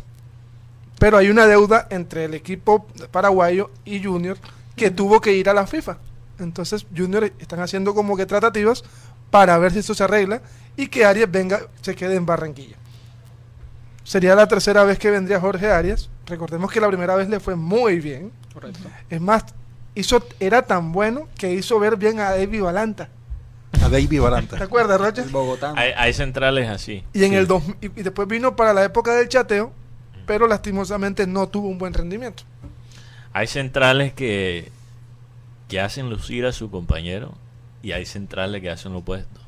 [0.98, 4.36] Pero hay una deuda entre el equipo paraguayo y Junior
[4.76, 5.98] que tuvo que ir a la FIFA.
[6.38, 8.82] Entonces Junior están haciendo como que tratativas
[9.30, 10.42] para ver si esto se arregla
[10.76, 12.76] y que Arias venga, se quede en Barranquilla.
[14.04, 16.08] Sería la tercera vez que vendría Jorge Arias.
[16.26, 18.30] Recordemos que la primera vez le fue muy bien.
[18.52, 18.80] Correcto.
[19.10, 19.44] Es más,
[19.94, 23.08] hizo, era tan bueno que hizo ver bien a David Valanta.
[23.82, 24.62] A David ¿Te Baranta.
[24.62, 25.22] acuerdas, Rocha?
[25.22, 25.74] El Bogotá.
[25.76, 27.02] Hay, hay centrales así.
[27.12, 27.36] Y en Sí.
[27.36, 29.72] el dos, y, y después vino para la época del chateo,
[30.24, 32.44] pero lastimosamente no tuvo un buen rendimiento.
[33.32, 34.70] Hay centrales que,
[35.68, 37.34] que hacen lucir a su compañero
[37.82, 39.40] y hay centrales que hacen lo opuesto.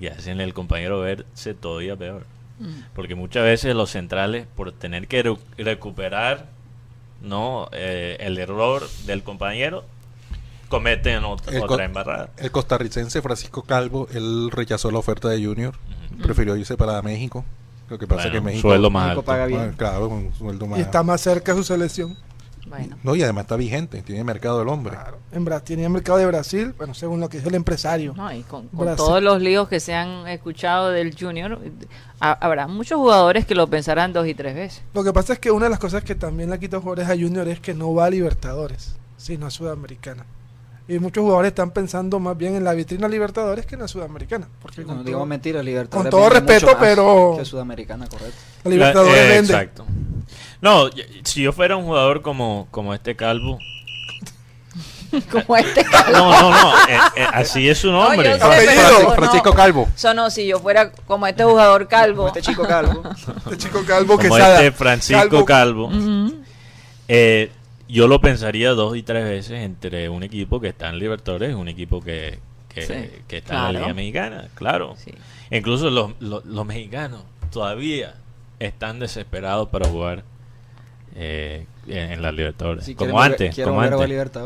[0.00, 2.24] Y hacen el compañero verse todavía peor.
[2.58, 2.92] Mm.
[2.94, 6.46] Porque muchas veces los centrales, por tener que recu- recuperar
[7.22, 9.84] no Eh, el error del compañero,
[10.68, 12.30] cometen El otra co- embarrada.
[12.38, 15.74] El costarricense Francisco Calvo, él rechazó la oferta de Junior.
[16.22, 17.44] Prefirió irse para México.
[17.88, 18.68] Lo que pasa Bueno, es que México.
[18.68, 19.26] sueldo más México alto.
[19.26, 19.70] paga bien.
[19.72, 20.78] Ah, claro, un sueldo más.
[20.78, 22.16] Y está más cerca de su selección.
[22.68, 22.96] Bueno.
[23.02, 24.92] No, y además está vigente, tiene mercado del hombre.
[24.92, 25.18] Claro.
[25.32, 28.14] En Bra tenía mercado de Brasil, bueno, según lo que dijo el empresario.
[28.16, 28.96] No, y con, con Brasil.
[28.98, 31.58] todos los líos que se han escuchado del Junior,
[32.20, 34.82] ha- habrá muchos jugadores que lo pensarán dos y tres veces.
[34.94, 37.14] Lo que pasa es que una de las cosas que también le quita jugadores a
[37.14, 40.24] Junior es que no va a Libertadores, sino a Sudamericana.
[40.86, 44.48] Y muchos jugadores están pensando más bien en la vitrina Libertadores que en la Sudamericana.
[44.60, 46.10] Porque No, con no todo- digamos mentiras, Libertadores.
[46.12, 48.36] con todo respeto, más pero- Que Sudamericana, correcto.
[48.64, 49.52] la Libertadores La- eh, vende.
[49.52, 49.86] Exacto.
[50.60, 50.90] No,
[51.24, 53.58] si yo fuera un jugador como, como este calvo.
[55.30, 56.74] Como este No, no, no.
[56.88, 58.38] eh, eh, así es su nombre.
[58.38, 59.10] No, sé, no.
[59.14, 59.88] Francisco Calvo.
[59.92, 62.16] Eso no, si yo fuera como este jugador calvo.
[62.18, 63.02] Como este chico calvo.
[63.50, 65.90] Este chico calvo que este Francisco Calvo.
[67.08, 67.50] Eh,
[67.88, 71.54] yo lo pensaría dos y tres veces entre un equipo que está en Libertadores y
[71.54, 72.38] un equipo que,
[72.72, 74.48] que, Sí, que está en la Liga Mexicana.
[74.54, 74.94] Claro.
[74.96, 75.12] Sí.
[75.50, 78.14] Incluso los, los, los mexicanos todavía
[78.60, 80.22] están desesperados para jugar
[81.16, 82.84] eh, en, en la Libertadores.
[82.84, 83.54] Sí, como antes.
[83.62, 83.82] Como.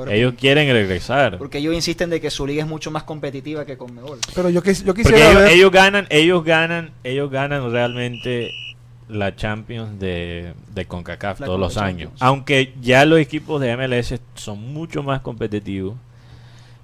[0.08, 1.38] Ellos quieren regresar.
[1.38, 4.18] Porque ellos insisten de que su liga es mucho más competitiva que Conmebol.
[4.34, 5.52] Pero yo, quis- yo Porque quisiera ellos, ver.
[5.52, 8.52] ellos ganan, ellos ganan, ellos ganan realmente
[9.08, 12.10] la Champions de, de CONCACAF La todos los años.
[12.20, 15.94] Aunque ya los equipos de MLS son mucho más competitivos.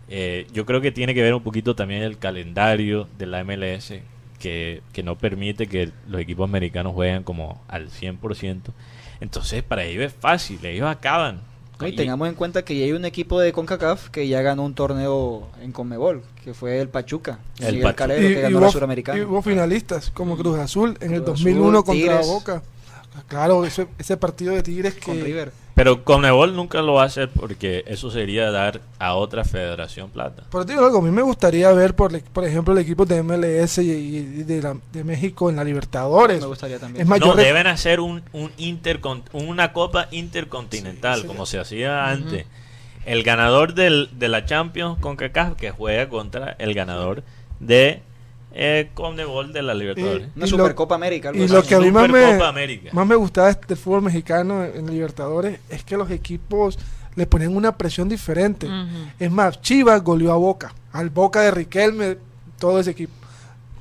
[0.09, 3.95] eh, yo creo que tiene que ver un poquito también el calendario de la MLS
[4.38, 8.61] que, que no permite que los equipos americanos jueguen como al 100%.
[9.20, 11.40] Entonces para ellos es fácil, ellos acaban.
[11.80, 14.42] No, y Y- tengamos en cuenta que ya hay un equipo de CONCACAF que ya
[14.42, 17.38] ganó un torneo en Conmebol, que fue el Pachuca.
[17.59, 17.94] El Pachuca.
[17.94, 19.18] Calero, que ganó hubo, la Suramericana.
[19.18, 22.20] y hubo finalistas como Cruz Azul en el Cruz 2001 Azul, contra.
[22.20, 22.62] Boca.
[23.29, 25.53] Claro, ese, ese partido de Tigres que con River.
[25.75, 30.44] Pero Conmebol nunca lo va a hacer porque eso sería dar a otra federación plata.
[30.51, 33.23] Pero te digo algo, a mí me gustaría ver, por, por ejemplo, el equipo de
[33.23, 36.40] MLS y, y de, la- de México en la Libertadores.
[36.40, 37.03] Me gustaría también.
[37.03, 42.09] Es más, No, deben hacer un, un intercon- una copa intercontinental, Sí, como se hacía
[42.09, 42.46] antes.
[43.07, 47.23] El ganador del, de la Champions con CACAF que juega contra el ganador
[47.59, 48.03] de
[48.53, 50.29] eh, Conmebol de la Libertadores.
[50.35, 51.29] Una y lo- Supercopa América.
[51.31, 51.53] algo y así.
[51.55, 52.39] lo que a mí más me,
[52.93, 56.79] más me gustaba del fútbol mexicano en, en Libertadores es que los equipos
[57.17, 58.69] le ponían una presión diferente.
[59.19, 62.17] Es más, Chivas goleó a Boca, al Boca de Riquelme,
[62.59, 63.13] todo ese equipo.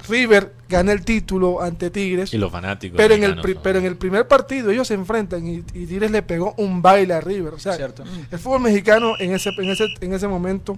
[0.08, 2.98] River gana el título ante Tigres, Y los fanáticos.
[2.98, 6.22] pero en, el pero en el primer partido ellos se enfrentan y, y Tigres le
[6.24, 7.54] pegó un baile a River.
[7.54, 8.04] O sea, Cierto.
[8.32, 10.78] el fútbol mexicano en ese, en ese, en ese momento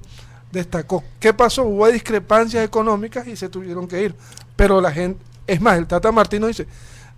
[0.52, 1.04] destacó.
[1.20, 1.64] ¿Qué pasó?
[1.64, 4.16] Hubo discrepancias económicas y se tuvieron que ir.
[4.56, 6.68] Pero la gente, es más, el Tata Martino dice,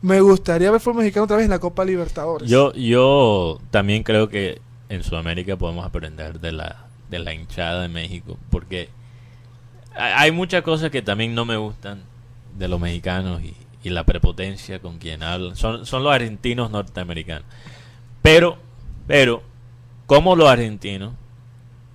[0.01, 2.49] me gustaría ver fútbol mexicano otra vez en la Copa Libertadores.
[2.49, 7.87] Yo, yo también creo que en Sudamérica podemos aprender de la, de la hinchada de
[7.87, 8.89] México, porque
[9.95, 12.03] hay muchas cosas que también no me gustan
[12.57, 15.55] de los mexicanos y, y la prepotencia con quien hablan.
[15.55, 17.45] Son, son los argentinos norteamericanos.
[18.21, 18.57] Pero,
[19.07, 19.43] pero,
[20.05, 21.13] como los argentinos,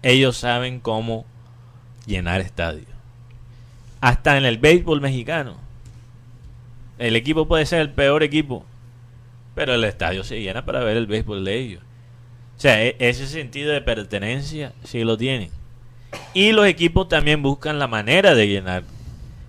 [0.02, 1.24] ellos saben cómo
[2.06, 2.86] llenar estadios.
[4.00, 5.56] Hasta en el béisbol mexicano.
[6.98, 8.64] El equipo puede ser el peor equipo,
[9.54, 11.82] pero el estadio se llena para ver el béisbol de ellos.
[12.56, 15.50] O sea, e- ese sentido de pertenencia sí lo tienen.
[16.34, 18.82] Y los equipos también buscan la manera de llenar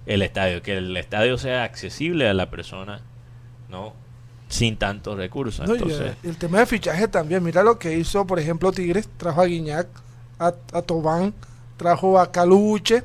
[0.06, 3.02] el estadio, que el estadio sea accesible a la persona,
[3.70, 3.94] ¿no?
[4.48, 5.68] Sin tantos recursos.
[5.68, 7.44] No, Entonces, el tema de fichaje también.
[7.44, 9.08] Mira lo que hizo, por ejemplo, Tigres.
[9.18, 9.88] Trajo a Guiñac,
[10.40, 11.34] a, a Tobán,
[11.78, 13.04] trajo a Caluche,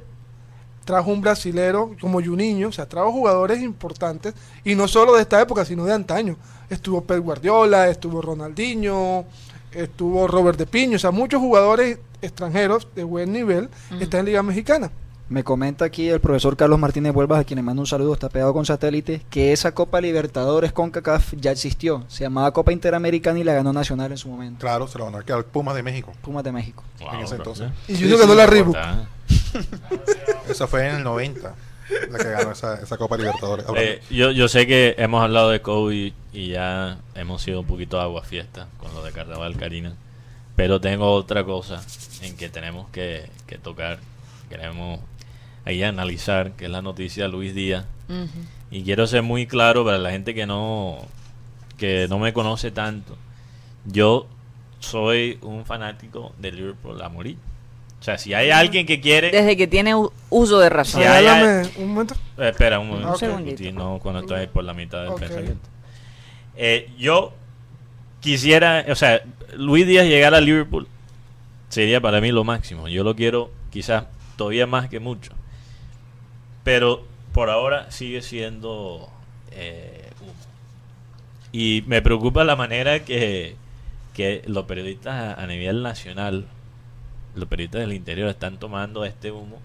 [0.84, 2.68] trajo un brasilero como Juninho.
[2.68, 4.34] O sea, trajo jugadores importantes.
[4.64, 6.36] Y no solo de esta época, sino de antaño.
[6.70, 9.24] Estuvo Pep Guardiola, estuvo Ronaldinho,
[9.72, 10.96] estuvo Robert de Piño.
[10.96, 13.68] O sea, muchos jugadores extranjeros de buen nivel
[14.00, 14.90] están en Liga Mexicana.
[15.28, 18.28] Me comenta aquí el profesor Carlos Martínez Vuelvas, a quien le mando un saludo, está
[18.28, 22.04] pegado con satélite, que esa Copa Libertadores con CACAF ya existió.
[22.08, 24.60] Se llamaba Copa Interamericana y la ganó Nacional en su momento.
[24.60, 26.12] Claro, se lo van a quedar Pumas de México.
[26.20, 26.84] Pumas de México.
[27.00, 27.70] wow, en ese entonces.
[27.88, 28.76] Y Junior ganó la Reebok.
[30.48, 31.54] Esa fue en el 90,
[32.10, 33.64] la que ganó esa, esa Copa Libertadores.
[33.76, 37.98] Eh, yo, yo sé que hemos hablado de COVID y ya hemos sido un poquito
[37.98, 39.94] agua fiesta con lo de Carnaval Karina.
[40.54, 41.82] Pero tengo otra cosa
[42.20, 44.00] en que tenemos que, que tocar.
[44.50, 45.00] Queremos
[45.64, 47.84] ahí analizar, que es la noticia de Luis Díaz.
[48.70, 50.98] Y quiero ser muy claro para la gente que no,
[51.78, 53.16] que no me conoce tanto.
[53.86, 54.26] Yo
[54.80, 57.36] soy un fanático de Liverpool a morir.
[58.00, 59.30] O sea, si hay alguien que quiere...
[59.30, 59.94] Desde que tiene
[60.28, 61.00] uso de razón.
[61.00, 62.14] Sí, hay- Regálame un momento.
[62.36, 63.12] Eh, espera un momento.
[63.12, 63.56] Un segundito.
[63.62, 65.68] Guti, no, cuando estás ahí por la mitad del pensamiento.
[66.56, 67.32] Eh, yo
[68.20, 69.22] quisiera, o sea,
[69.56, 70.86] Luis Díaz llegar a Liverpool
[71.70, 72.88] sería para mí lo máximo.
[72.88, 74.04] Yo lo quiero quizás
[74.36, 75.32] todavía más que mucho.
[76.64, 79.08] Pero por ahora sigue siendo
[79.52, 80.32] eh, humo.
[81.52, 83.54] Y me preocupa la manera que,
[84.14, 86.46] que los periodistas a, nivel nacional,
[87.36, 89.60] los periodistas del interior están tomando este humo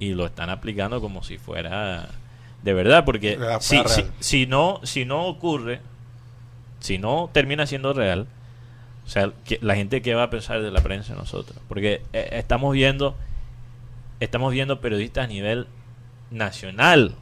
[0.00, 2.08] y lo están aplicando como si fuera
[2.62, 3.04] de verdad.
[3.04, 5.80] Porque si, si, si no, si no ocurre,
[6.80, 8.26] si no termina siendo real,
[9.06, 11.58] O sea, que- la gente que va a pensar de la prensa nosotros.
[11.68, 13.16] Porque eh, estamos viendo
[14.20, 15.66] estamos viendo periodistas a nivel
[16.30, 17.14] nacional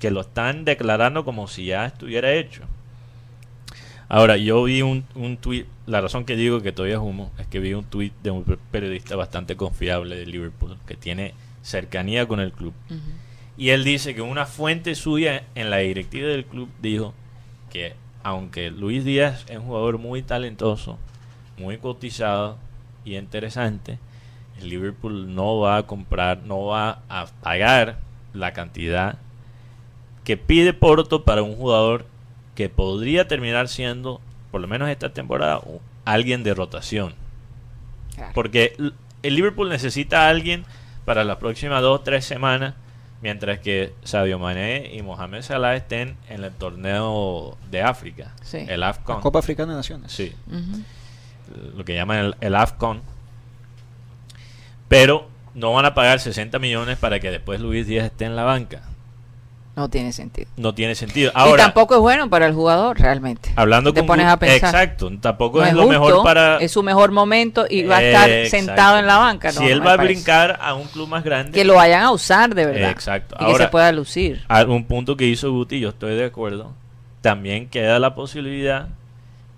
[0.00, 2.62] que lo están declarando como si ya estuviera hecho.
[4.08, 7.46] Ahora, yo vi un, un tweet, la razón que digo que todavía es humo, es
[7.48, 12.38] que vi un tweet de un periodista bastante confiable de Liverpool, que tiene cercanía con
[12.38, 12.72] el club.
[13.56, 17.14] Y él dice que una fuente suya en la directiva del club dijo
[17.72, 20.98] que aunque Luis Díaz es un jugador muy talentoso,
[21.58, 22.58] muy cotizado
[23.04, 23.98] y interesante,
[24.60, 27.98] el Liverpool no va a comprar, no va a pagar
[28.36, 29.18] la cantidad
[30.24, 32.06] que pide Porto para un jugador
[32.54, 34.20] que podría terminar siendo,
[34.50, 35.60] por lo menos esta temporada,
[36.04, 37.14] alguien de rotación.
[38.34, 38.74] Porque
[39.22, 40.64] el Liverpool necesita a alguien
[41.04, 42.74] para las próximas dos o tres semanas,
[43.22, 48.64] mientras que Sadio Mané y Mohamed Salah estén en el torneo de África, Sí.
[48.68, 49.16] el AFCON.
[49.16, 50.12] La Copa Africana de Naciones.
[50.12, 50.34] Sí,
[51.76, 53.02] lo que llaman el, el AFCON.
[54.88, 58.44] Pero no van a pagar 60 millones para que después Luis Díaz esté en la
[58.44, 58.82] banca.
[59.74, 60.48] No tiene sentido.
[60.56, 61.30] No tiene sentido.
[61.34, 63.52] y Ahora, tampoco es bueno para el jugador, realmente.
[63.56, 64.56] hablando Te con pones a pensar.
[64.70, 67.98] Exacto, tampoco No es, es lo justo, mejor para Es su mejor momento y va
[67.98, 68.98] a estar Eh, sentado exacto.
[69.00, 69.52] en la banca.
[69.52, 72.04] Si no, él no va a brincar a un club más grande, Que lo vayan
[72.04, 72.90] a usar de verdad.
[72.90, 73.34] Exacto.
[73.34, 74.42] Y que Ahora- se pueda lucir.
[74.66, 76.72] un punto que hizo Guti, yo estoy de acuerdo.
[77.20, 78.88] También queda la posibilidad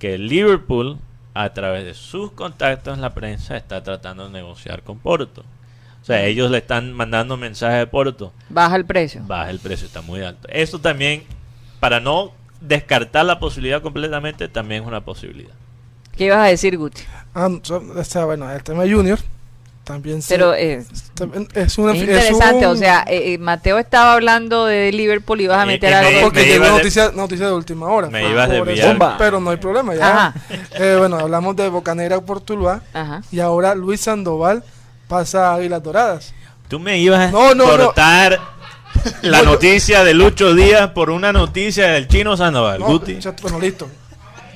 [0.00, 0.98] que Liverpool,
[1.34, 5.44] a través de sus contactos en la prensa, está tratando de negociar con Porto.
[6.09, 8.33] O sea, ellos le están mandando mensajes a Porto.
[8.49, 9.21] Baja el precio.
[9.27, 10.49] Baja el precio, está muy alto.
[10.51, 11.25] Eso también,
[11.81, 15.53] para no descartar la posibilidad completamente, también es una posibilidad.
[16.16, 17.03] ¿Qué ibas a decir, Guti?
[17.35, 19.18] Ah, so- o sea, bueno, el tema Junior
[19.85, 20.83] también se- Pero eh,
[21.14, 22.66] también es una es es interesante.
[22.66, 25.90] un- O sea, eh, eh, Mateo estaba hablando de Liverpool y vas a Y- meter
[25.90, 26.11] y algo.
[26.11, 28.09] me- porque me de- noticia, noticia de última hora.
[28.09, 30.09] Me ibas a Pero no hay problema ya.
[30.29, 30.35] Ajá.
[30.73, 33.21] Eh, bueno, hablamos de Bocanera por Tuluá Ajá.
[33.31, 34.64] y ahora Luis Sandoval
[35.09, 36.35] pasa a Águilas Doradas.
[36.68, 37.87] Tú me ibas a No, no, no.
[37.87, 38.38] cortar
[39.23, 42.79] la No, noticia de Lucho Díaz por una noticia del chino Sandoval.
[42.81, 43.18] No, Guti.
[43.18, 43.88] ya- bueno, listo.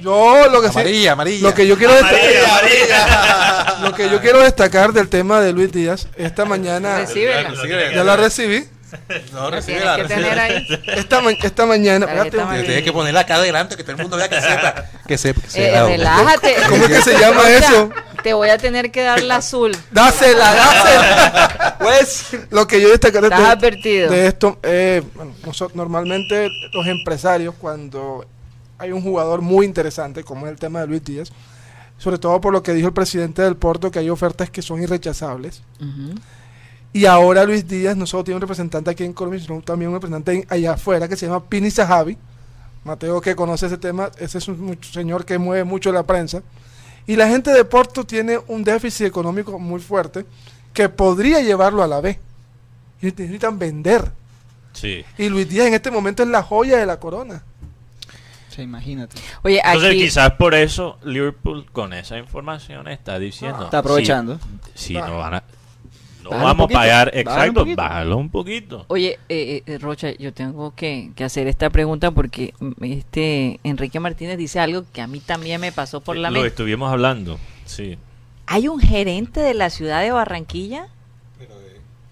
[0.01, 1.49] Yo lo que Amarilla, amarilla.
[1.49, 3.89] lo que yo quiero Amarilla, destacar, amarilla.
[3.89, 7.53] lo que yo quiero destacar del tema de Luis Díaz esta mañana Recíbela.
[7.95, 8.65] ya la recibí.
[9.33, 10.67] No, La recibe tienes la que tener ahí.
[10.87, 12.07] Esta, ma- esta mañana.
[12.31, 14.85] Tienes que ponerla acá adelante, que todo el mundo vea que sepa.
[15.07, 15.41] Que sepa.
[15.41, 15.87] Que Eh, sepa.
[15.87, 16.57] relájate.
[16.69, 17.91] ¿Cómo es que se llama eso?
[18.23, 19.77] Te voy a tener que dar la azul.
[19.91, 21.77] Dásela, dásela.
[21.83, 24.09] Pues lo que yo destacaré Estás advertido.
[24.09, 28.25] de esto, eh, bueno, nosotros, normalmente los empresarios cuando
[28.79, 31.33] hay un jugador muy interesante, como es el tema de Luis Díaz,
[31.99, 34.81] sobre todo por lo que dijo el presidente del Porto, que hay ofertas que son
[34.81, 35.63] irrechazables.
[35.81, 36.15] Ujú.
[36.93, 39.95] Y ahora Luis Díaz no solo tiene un representante aquí en Colombia, sino también un
[39.95, 42.19] representante en- allá afuera que se llama Pini Sahabi.
[42.85, 46.43] Mateo que conoce ese tema, ese es un mucho- señor que mueve mucho la prensa.
[47.07, 50.27] Y la gente de Porto tiene un déficit económico muy fuerte
[50.73, 52.19] que podría llevarlo a la B.
[53.01, 54.11] Y necesitan vender.
[54.73, 55.05] Sí.
[55.19, 57.43] Y Luis Díaz en este momento es la joya de la corona.
[58.49, 59.17] Sí, imagínate.
[59.43, 59.99] Oye, Entonces aquí.
[60.01, 63.65] quizás por eso Liverpool con esa información está diciendo.
[63.65, 64.39] Está aprovechando.
[64.75, 65.43] Si, si no van a,
[66.23, 67.77] no Bájalo vamos a pagar, bájalo un exacto, poquito.
[67.77, 68.85] bájalo un poquito.
[68.89, 74.01] Oye, eh, eh, Rocha, yo tengo que, que hacer esta pregunta porque mm, este Enrique
[74.01, 76.49] Martínez dice algo que a mí también me pasó por la Lo mente.
[76.49, 77.99] estuvimos hablando, sí.
[78.47, 80.89] ¿Hay un gerente de la ciudad de Barranquilla?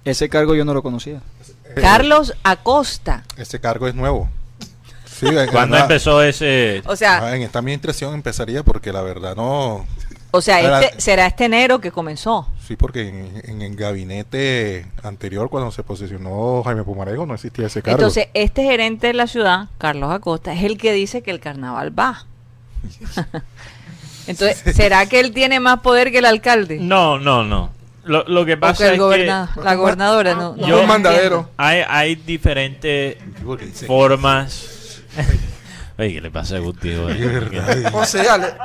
[0.05, 1.21] Ese cargo yo no lo conocía.
[1.77, 3.25] Carlos Acosta.
[3.37, 4.29] Ese cargo es nuevo.
[5.05, 6.83] Sí, ¿Cuándo empezó ese?
[6.87, 9.87] O sea, Ah, en esta administración empezaría porque la verdad no.
[10.31, 12.49] o sea, este, será este enero que comenzó.
[12.71, 17.83] Sí, porque en, en el gabinete anterior, cuando se posicionó Jaime Pumarejo, no existía ese
[17.83, 17.99] cargo.
[17.99, 21.99] Entonces, este gerente de la ciudad, Carlos Acosta, es el que dice que el carnaval
[21.99, 22.27] va.
[24.29, 26.79] Entonces, ¿será que él tiene más poder que el alcalde?
[26.81, 27.71] No, no, no.
[28.05, 31.51] Lo, lo que O pasa el es goberna- que la gobernadora no, no Yo- mandadero.
[31.57, 33.17] hay, hay diferentes
[33.89, 35.01] formas.
[35.99, 36.95] Oye, ¿qué le pasa a Guti?
[36.95, 38.57] O sea,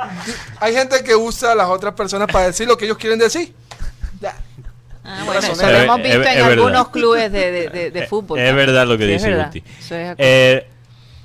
[0.60, 3.52] hay gente que usa a las otras personas para decir lo que ellos quieren decir.
[4.20, 4.34] Ya.
[5.04, 6.90] Ah, bueno, eso Es lo hemos es visto ver- en es algunos verdad.
[6.90, 8.38] clubes de, de, de- de fútbol.
[8.40, 9.36] Es verdad lo que Sí, dice.
[9.44, 9.62] Guti.
[10.18, 10.66] Eh,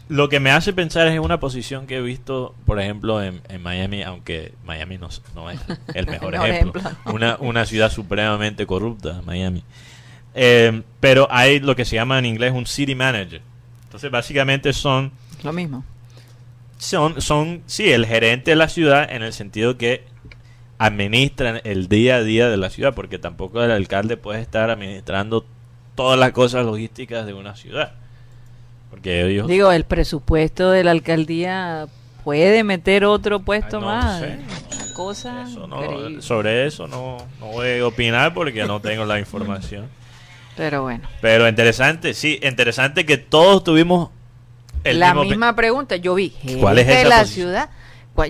[0.10, 3.42] lo que me hace pensar es en una posición que he visto, por ejemplo, en,
[3.50, 5.22] en Miami, aunque Miami no, es
[5.96, 6.80] el mejor ejemplo.
[6.82, 7.14] ejemplo.
[7.14, 9.64] Una, una ciudad supremamente corrupta, Miami.
[10.36, 13.42] Eh, pero hay lo que se llama en inglés un city manager.
[13.86, 15.12] Entonces, básicamente son
[15.44, 15.84] Lo mismo.
[16.78, 20.04] son, son, sí, el gerente de la ciudad en el sentido que
[20.86, 25.46] administran el día a día de la ciudad, porque tampoco el alcalde puede estar administrando
[25.96, 27.94] todas las cosas logísticas de una ciudad.
[28.90, 29.48] Porque ellos...
[29.48, 31.88] Digo, el presupuesto de la alcaldía
[32.24, 34.20] puede meter otro puesto no más.
[34.22, 34.94] sé, no sé.
[34.94, 39.86] cosa Eso no- sobre eso no, no voy a opinar porque no tengo la información.
[40.58, 41.08] Pero bueno.
[41.22, 44.10] Pero interesante, sí, interesante que todos tuvimos
[44.84, 47.48] el la mismo misma pregunta, yo vi ¿Cuál es de esa la posición?
[47.48, 47.70] ciudad.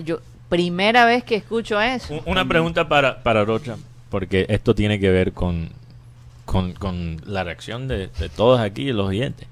[0.04, 0.20] Yo,
[0.52, 2.12] primera vez que escucho eso.
[2.12, 3.76] Un- Una pregunta para, para Rocha,
[4.10, 5.70] porque esto tiene que ver con,
[6.44, 9.48] con, con la reacción de, de todos aquí, los oyentes.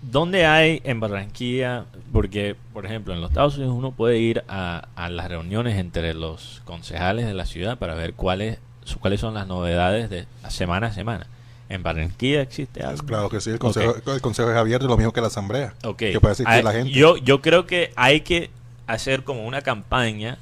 [0.00, 1.84] ¿Dónde hay en Barranquilla?
[2.12, 6.14] Porque, por ejemplo, en los Estados Unidos uno puede ir a, a las reuniones entre
[6.14, 10.86] los concejales de la ciudad para ver cuáles su- cuáles son las novedades de semana
[10.88, 11.26] a semana.
[11.70, 13.04] ¿En Barranquilla existe algo?
[13.04, 15.74] Claro que sí, el consejo, el consejo es abierto, lo mismo que la asamblea.
[15.84, 15.96] Ok.
[15.98, 16.90] Que puede asistir Ah, la gente.
[16.92, 18.50] Yo, yo creo que hay que
[18.86, 20.38] hacer como una campaña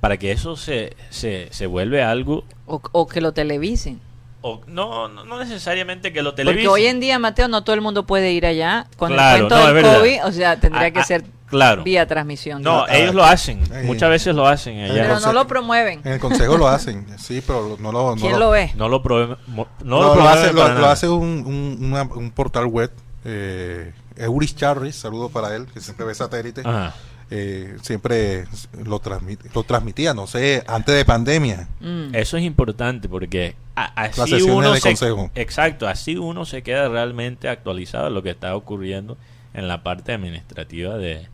[0.00, 2.44] para que eso se, se, se vuelve algo.
[2.66, 4.00] O, o que lo televisen.
[4.42, 6.70] O, no, no, no necesariamente que lo Porque televisen.
[6.70, 9.66] hoy en día, Mateo, no todo el mundo puede ir allá con Claro, el cuento
[9.66, 9.84] no, del.
[9.84, 10.24] COVID.
[10.26, 11.82] O sea, tendría Ah, que ah, ser claro.
[11.82, 12.62] vía transmisión.
[12.62, 13.60] No, Ah, ellos lo hacen.
[13.74, 13.86] ahí.
[13.86, 15.02] Muchas veces lo hacen allá.
[15.02, 16.00] Pero no lo promueven.
[16.04, 18.14] En el consejo lo hacen, sí, pero no lo...
[18.14, 18.70] no ¿Quién lo ve?
[18.76, 19.36] No lo promueven.
[19.48, 22.92] No, No, lo hace, lo, hace un, un, una- un portal web.
[23.24, 26.60] Eh, Euris Charris, saludo para él, que siempre ve satélite.
[26.64, 26.94] Ajá.
[27.28, 28.44] Eh, siempre
[28.84, 31.68] lo, transmite, lo transmitía, no sé, antes de pandemia.
[31.80, 32.14] Mm.
[32.14, 35.30] Eso es importante porque a- así uno de se, consejo.
[35.34, 39.18] exacto, así uno se queda realmente actualizado de lo que está ocurriendo
[39.54, 41.26] en la parte administrativa de,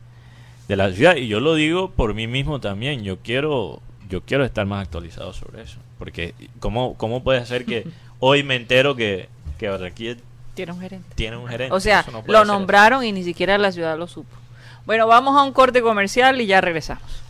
[0.69, 3.03] de la ciudad y yo lo digo por mí mismo también.
[3.03, 7.87] Yo quiero yo quiero estar más actualizado sobre eso porque cómo cómo puede ser que
[8.19, 9.29] hoy me entero que
[9.59, 10.17] que Barranquilla
[10.55, 11.09] Tiene un gerente.
[11.17, 11.75] tiene un gerente.
[11.75, 14.35] O sea, no lo nombraron y ni siquiera la ciudad lo supo.
[14.85, 17.23] Bueno, vamos a un corte comercial y ya regresamos.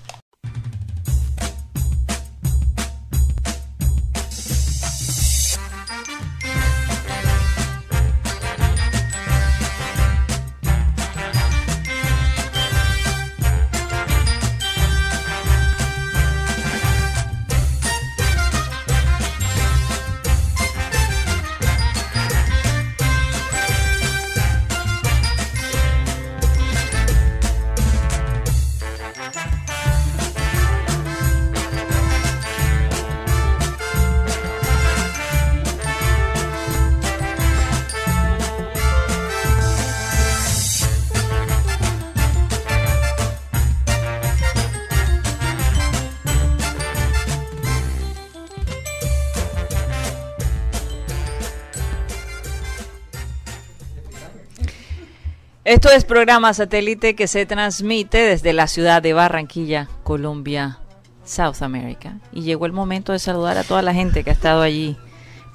[55.64, 60.79] Esto es programa satélite que se transmite desde la ciudad de Barranquilla, Colombia,
[61.25, 62.16] South America.
[62.33, 64.96] Y llegó el momento de saludar a toda la gente que ha estado allí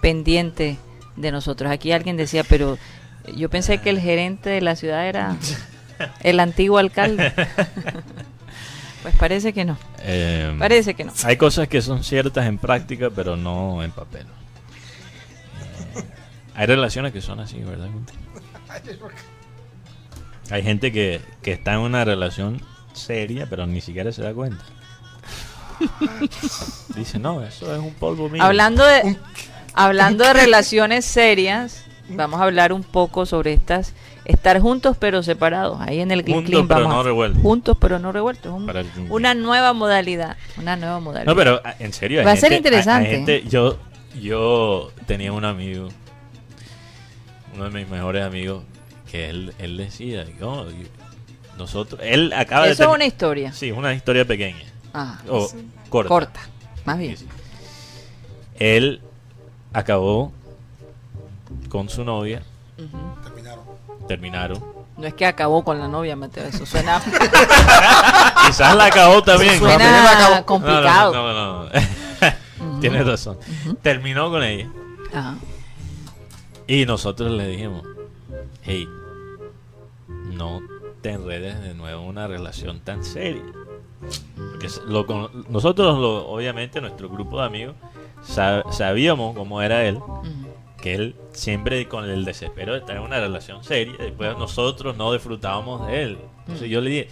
[0.02, 0.78] pendiente
[1.18, 1.70] de nosotros.
[1.70, 2.78] Aquí alguien decía, pero
[3.36, 5.36] yo pensé que el gerente de la ciudad era
[6.24, 7.34] el antiguo alcalde.
[9.04, 9.78] pues parece que no.
[10.04, 11.12] Eh, Parece que no.
[11.26, 14.26] Hay cosas que son ciertas en práctica, pero no en papel.
[15.96, 16.04] Eh,
[16.56, 17.88] hay relaciones que son así, ¿verdad?
[20.50, 22.62] Hay gente que, que está en una relación
[22.94, 24.64] seria, pero ni siquiera se da cuenta.
[26.96, 28.42] Dice, no, eso es un polvo mío.
[28.44, 29.18] Hablando de,
[29.74, 33.94] hablando de relaciones serias, vamos a hablar un poco sobre estas
[34.26, 35.80] estar juntos pero separados.
[35.82, 37.42] Ahí en el Juntos, pero vamos no revueltos.
[37.42, 38.52] Juntos pero no revueltos.
[38.52, 41.32] un- Para el Clean una nueva modalidad, una nueva modalidad.
[41.32, 42.20] No, pero ah, en serio.
[42.20, 43.10] hay Va a ser gente- hay- hay interesante.
[43.10, 43.78] gente- yo,
[44.22, 45.90] yo tenía un amigo,
[47.54, 48.64] uno de mis mejores amigos,
[49.12, 50.66] que él, él decía, no,
[51.58, 53.52] nosotros, él acaba de Eso es una historia.
[53.54, 54.64] Sí, una historia pequeña.
[54.94, 55.58] Ah, O sí.
[55.90, 56.08] corta.
[56.10, 56.40] Corta,
[56.86, 57.18] más bien.
[57.18, 57.32] Sí, sí.
[58.60, 59.02] Él
[59.74, 60.32] acabó
[61.70, 62.42] con su novia,
[62.78, 64.08] Ujú.
[64.08, 64.78] terminaron.
[64.98, 67.00] No es que acabó con la novia, Mateo, eso suena,
[68.48, 69.60] Quizás la acabó también.
[69.60, 71.14] suena complicado.
[71.14, 71.64] No, no, no.
[71.66, 72.80] no.
[72.82, 73.38] Tienes razón.
[73.84, 74.68] Terminó con ella.
[75.14, 75.36] Ajá.
[76.66, 77.84] Y nosotros le dijimos,
[78.68, 78.88] hey,
[80.34, 80.62] no
[81.02, 83.44] te enredes de nuevo en una relación tan seria.
[84.52, 85.06] Porque lo
[85.50, 87.76] nosotros, lo- obviamente, nuestro grupo de amigos,
[88.24, 90.00] sa- sabíamos cómo era él,
[90.82, 95.12] que él siempre con el desespero de estar en una relación seria, después nosotros no
[95.14, 96.18] disfrutábamos de él.
[96.42, 97.08] Entonces yo le dije,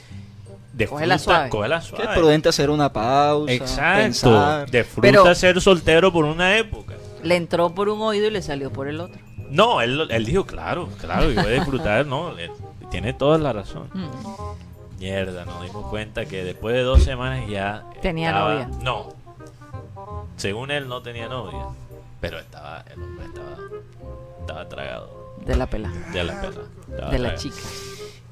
[0.89, 1.49] Cógela disfruta,
[1.81, 2.03] suave.
[2.03, 4.01] es prudente hacer una pausa, Exacto.
[4.03, 4.69] pensar.
[4.71, 6.95] Disfruta Pero- ser soltero por una época.
[7.23, 9.19] Le entró por un oído y le salió por el otro.
[9.49, 12.51] No, él, él dijo, claro, claro, yo voy a disfrutar, no, él
[12.89, 13.89] tiene toda la razón.
[13.93, 14.99] Mm.
[14.99, 17.83] Mierda, nos dimos cuenta que después de dos semanas ya...
[18.01, 18.69] Tenía estaba- novia.
[18.81, 19.13] No,
[20.37, 21.65] según él no tenía novia,
[22.21, 23.57] pero estaba, el hombre estaba,
[24.41, 25.89] estaba tragado De la pela.
[26.11, 26.51] de la estaba
[26.87, 27.37] De la tragado.
[27.37, 27.55] chica.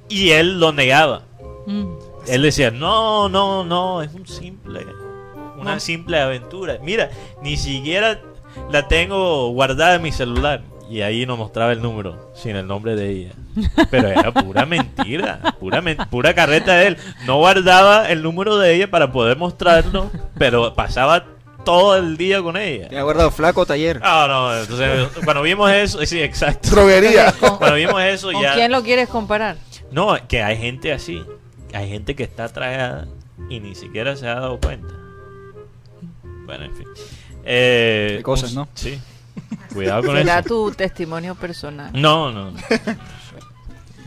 [0.10, 1.22] Y él lo negaba.
[1.68, 1.86] Mm.
[2.28, 4.86] Él decía, no, no, no, es un simple,
[5.60, 6.78] una simple aventura.
[6.82, 7.10] Mira,
[7.42, 8.20] ni siquiera
[8.72, 10.62] la tengo guardada en mi celular.
[10.90, 13.32] Y ahí nos mostraba el número, sin el nombre de ella.
[13.90, 16.98] Pero era pura mentira, pura, men- pura carreta de él.
[17.26, 21.26] No guardaba el número de ella para poder mostrarlo, pero pasaba
[21.64, 22.90] todo el día con ella.
[22.90, 24.02] Te ha guardado flaco taller.
[24.02, 26.70] No, no, entonces cuando vimos eso, sí, exacto.
[26.72, 27.34] Droguería.
[27.40, 28.54] Cuando vimos eso ¿Con ya...
[28.54, 29.56] quién lo quieres comparar?
[29.92, 31.24] No, que hay gente así.
[31.74, 33.08] Hay gente que está tragada
[33.50, 34.94] y ni siquiera se ha dado cuenta.
[36.46, 36.88] Bueno, en fin.
[37.46, 38.68] Eh, Hay cosas, un- ¿no?
[38.74, 39.00] Sí.
[39.74, 40.48] Cuidado con Será eso.
[40.48, 41.92] tu testimonio personal.
[41.94, 42.52] No, no.
[42.52, 42.58] no.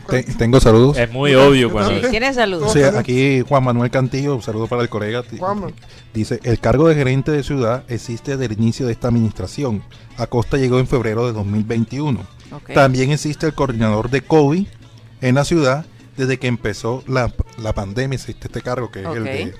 [0.09, 0.97] Te- tengo saludos.
[0.97, 1.99] Es muy obvio cuando...
[2.01, 2.71] Sí, ¿Tienes saludos?
[2.71, 5.21] Sí, aquí Juan Manuel Cantillo, un saludo para el colega.
[5.23, 5.67] Ti- Juanma.
[6.13, 9.83] Dice, el cargo de gerente de ciudad existe desde el inicio de esta administración.
[10.17, 12.21] Acosta llegó en febrero de 2021.
[12.53, 12.73] Ok.
[12.73, 14.65] También existe el coordinador de COVID
[15.19, 18.15] en la ciudad desde que empezó la, la pandemia.
[18.15, 19.25] Existe este cargo que es el Ok.
[19.25, 19.55] de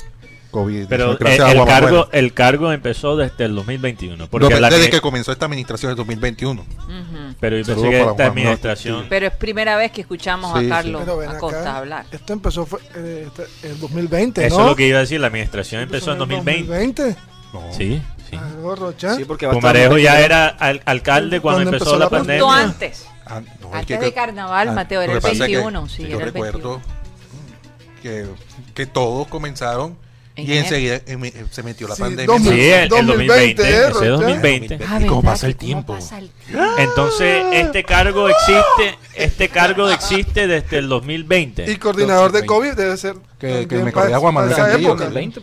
[0.61, 0.87] COVID.
[0.87, 1.65] Pero el, a el Manuel.
[1.67, 4.27] cargo, el cargo empezó desde el 2021.
[4.27, 6.61] Porque No, la desde que- que comenzó esta administración de 2021.
[6.61, 7.35] Ujú.
[7.39, 9.05] pero yo pensé que esta administración...
[9.09, 10.69] Pero es primera vez que escuchamos Sí, a sí.
[10.69, 12.05] Carlos ven Acosta acá, hablar.
[12.11, 14.63] Esto empezó fue, eh, este- en 2020, Eso ¿no?
[14.63, 15.19] es lo que iba a decir.
[15.19, 16.67] La administración empezó en 2020.
[16.67, 17.15] 2020.
[17.53, 17.61] No.
[17.71, 18.35] Sí, sí.
[18.37, 19.15] Ah, Rocha.
[19.15, 22.43] Sí, porque Pumarejo ya era al- alcalde cuando ¿Cuándo empezó, empezó la la pandemia.
[22.43, 23.05] Justo antes.
[23.25, 25.57] Ah, no, es Antes que- de carnaval, ah, Mateo, era el que pasa es que
[25.57, 25.87] 21.
[25.89, 26.97] sí, yo era el recuerdo 21.
[28.01, 28.25] que,
[28.73, 29.97] que todos comenzaron
[30.37, 32.25] En y enseguida em- se metió la Sí, pandemia.
[32.27, 33.63] dos mil- Sí, el, el 2020.
[33.63, 34.05] 2020, ese Rocha.
[34.09, 34.79] 2020.
[34.87, 35.93] Ah, ¿Y cómo pasa el ¿Cómo tiempo?
[35.95, 36.63] pasa el tiempo?
[36.77, 41.69] Entonces, este cargo existe, este cargo existe desde el 2020.
[41.71, 42.47] Y coordinador de 2020.
[42.47, 43.15] COVID debe ser.
[43.39, 45.41] Que- que me corría para Manuel Cantillo, 20.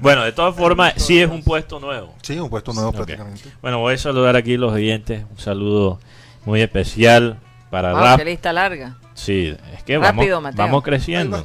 [0.00, 2.14] Bueno, de todas formas, sí es un puesto nuevo.
[2.22, 2.96] Sí, un puesto nuevo Ok.
[2.96, 3.42] prácticamente.
[3.62, 5.24] Bueno, voy a saludar aquí a los oyentes.
[5.30, 6.00] Un saludo
[6.44, 7.38] muy especial
[7.70, 8.20] para Wow, Rap.
[8.24, 8.96] lista larga.
[9.14, 10.58] Sí, es que Rápido, vamos, Mateo.
[10.58, 11.44] vamos creciendo.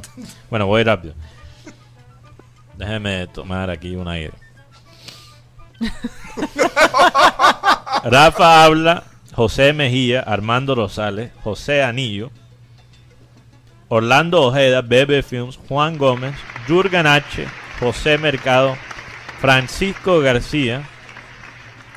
[0.50, 1.14] Bueno, voy rápido.
[2.82, 4.34] Déjeme tomar aquí un aire.
[8.04, 9.04] Rafa habla,
[9.36, 12.32] José Mejía, Armando Rosales, José Anillo,
[13.88, 16.34] Orlando Ojeda, Bebe Films, Juan Gómez,
[16.68, 17.46] Jurgen H,
[17.80, 18.76] José Mercado,
[19.40, 20.82] Francisco García,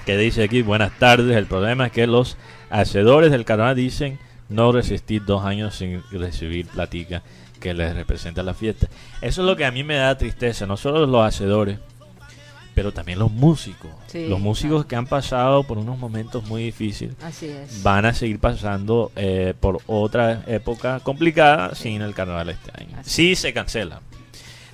[0.04, 2.36] que dice aquí, buenas tardes, el problema es que los
[2.68, 4.18] hacedores del carnaval dicen
[4.50, 7.22] no resistir dos años sin recibir platica
[7.64, 8.88] que les representa la fiesta.
[9.22, 11.78] Eso es lo que a mí me da tristeza, no solo los hacedores,
[12.74, 13.90] pero también los músicos.
[14.06, 14.88] Sí, los músicos claro.
[14.88, 17.82] que han pasado por unos momentos muy difíciles Así es.
[17.82, 22.98] van a seguir pasando eh, por otra época complicada sin el carnaval este año.
[22.98, 24.02] Así Sí se cancela.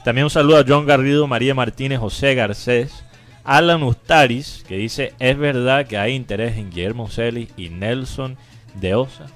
[0.04, 3.04] También un saludo a John Garrido, María Martínez, José Garcés,
[3.44, 8.36] Alan Ustaris, que dice, es verdad que hay interés en Guillermo Celis y Nelson
[8.74, 9.26] de Osa.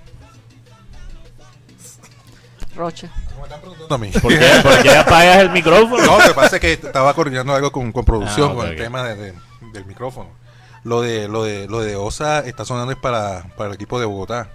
[2.75, 3.09] Rocha.
[3.91, 4.11] A mí.
[4.21, 6.05] ¿Por qué, por qué apagas el micrófono?
[6.05, 8.77] No, lo que pasa es que estaba coordinando algo con, con producción, Ah, con el
[8.77, 9.35] tema de- de-
[9.73, 10.31] del micrófono.
[10.85, 14.07] Lo de, lo de lo de Osa está sonando es para, para el equipo de
[14.07, 14.51] Bogotá.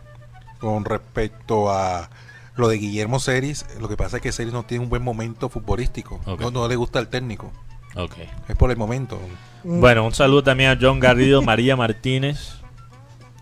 [0.59, 2.09] Con respecto a
[2.55, 5.47] lo de Guillermo Ceris, lo que pasa es que Ceris no tiene un buen momento
[5.49, 6.19] futbolístico.
[6.25, 7.51] No, no le gusta el técnico.
[7.95, 8.13] Ok.
[8.47, 9.17] Es por el momento.
[9.63, 12.55] Bueno, un saludo también a John Garrido, María Martínez.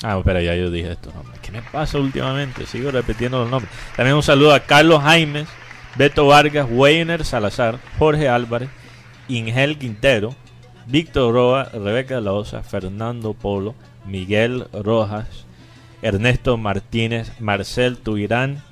[0.04, 1.12] Ah, espera, ya yo dije esto.
[1.14, 1.40] nombre.
[1.42, 2.66] ¿Qué me pasa últimamente?
[2.66, 3.72] Sigo repitiendo los nombres.
[3.96, 5.48] También un saludo a Carlos Jaimes,
[5.96, 8.70] Beto Vargas, Weiner Salazar, Jorge Álvarez,
[9.28, 10.36] Ingel Quintero,
[10.86, 13.74] Víctor Roa, Rebeca Osa, Fernando Polo,
[14.06, 15.46] Miguel Rojas,
[16.02, 18.64] Ernesto Martínez, Marcel Tuirán,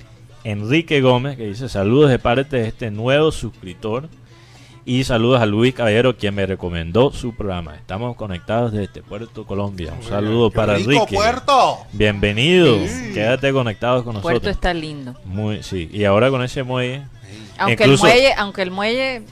[0.44, 4.08] Enrique Gómez, que dice saludos de parte de este nuevo suscriptor.
[4.88, 7.74] Y saludos a Luis Caballero, quien me recomendó su programa.
[7.74, 9.92] Estamos conectados desde Puerto Colombia.
[9.92, 11.16] Un saludo ¡Qué para rico, Enrique.
[11.16, 11.78] Puerto!
[11.92, 12.76] Bienvenido.
[13.12, 14.22] Quédate conectados con nosotros.
[14.40, 15.16] Puerto está lindo.
[15.24, 15.90] Muy, sí.
[15.92, 17.02] Y ahora con ese muelle.
[17.58, 19.22] Aunque Incluso- el muelle, aunque el muelle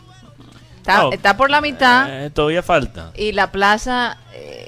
[0.79, 1.13] está, No.
[1.13, 3.13] está por la mitad eh, todavía falta.
[3.15, 4.64] y la plaza, eh,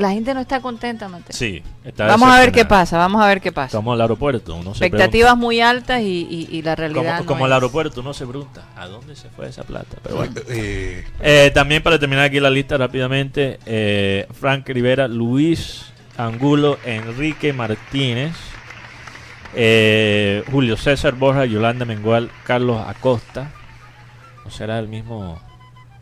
[0.00, 1.36] la gente no está contenta, Mateo.
[1.36, 1.62] Sí.
[1.84, 3.66] está Vamos a ver qué pasa, vamos a ver qué pasa.
[3.66, 4.54] Estamos al aeropuerto.
[4.56, 7.54] Uno se Expectativas muy altas y, y- y la realidad Como, no como el es.
[7.54, 9.96] aeropuerto, uno se pregunta, ¿a dónde se fue esa plata?
[10.02, 10.32] Pero bueno.
[10.48, 15.86] Eh, Eh, también para terminar aquí la lista rápidamente, eh, Frank Rivera, Luis
[16.16, 18.32] Angulo, Enrique Martínez,
[19.54, 23.50] eh, Julio César Borja, Yolanda Mengual, Carlos Acosta.
[24.44, 25.40] ¿No será el mismo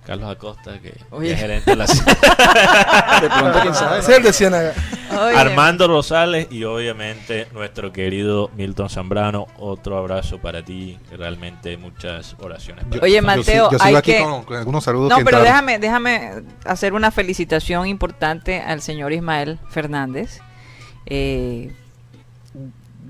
[0.09, 0.89] Carlos Acosta que,
[1.29, 1.85] es gerente de la
[3.21, 3.99] De pronto, quién sabe.
[3.99, 4.73] Es el de Ciénaga.
[5.13, 9.47] Oye, Armando Rosales y obviamente nuestro querido Milton Zambrano.
[9.59, 10.99] Otro abrazo para ti.
[11.13, 12.87] Realmente muchas oraciones.
[12.87, 15.19] para yo- Oye, yo Mateo, yo sigo hay aquí que- con, con algunos saludos No,
[15.19, 15.67] que pero entraron.
[15.67, 20.41] déjame, déjame hacer una felicitación importante al señor Ismael Fernández,
[21.05, 21.71] eh,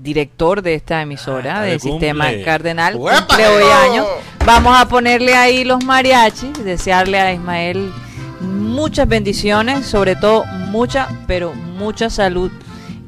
[0.01, 2.27] director de esta emisora Ah, del de sistema.
[2.45, 2.93] Cardenal.
[2.97, 4.05] Cumple hoy años.
[4.51, 7.93] Vamos a ponerle ahí los mariachis, desearle a Ismael
[8.41, 12.49] muchas bendiciones, sobre todo mucha, pero mucha salud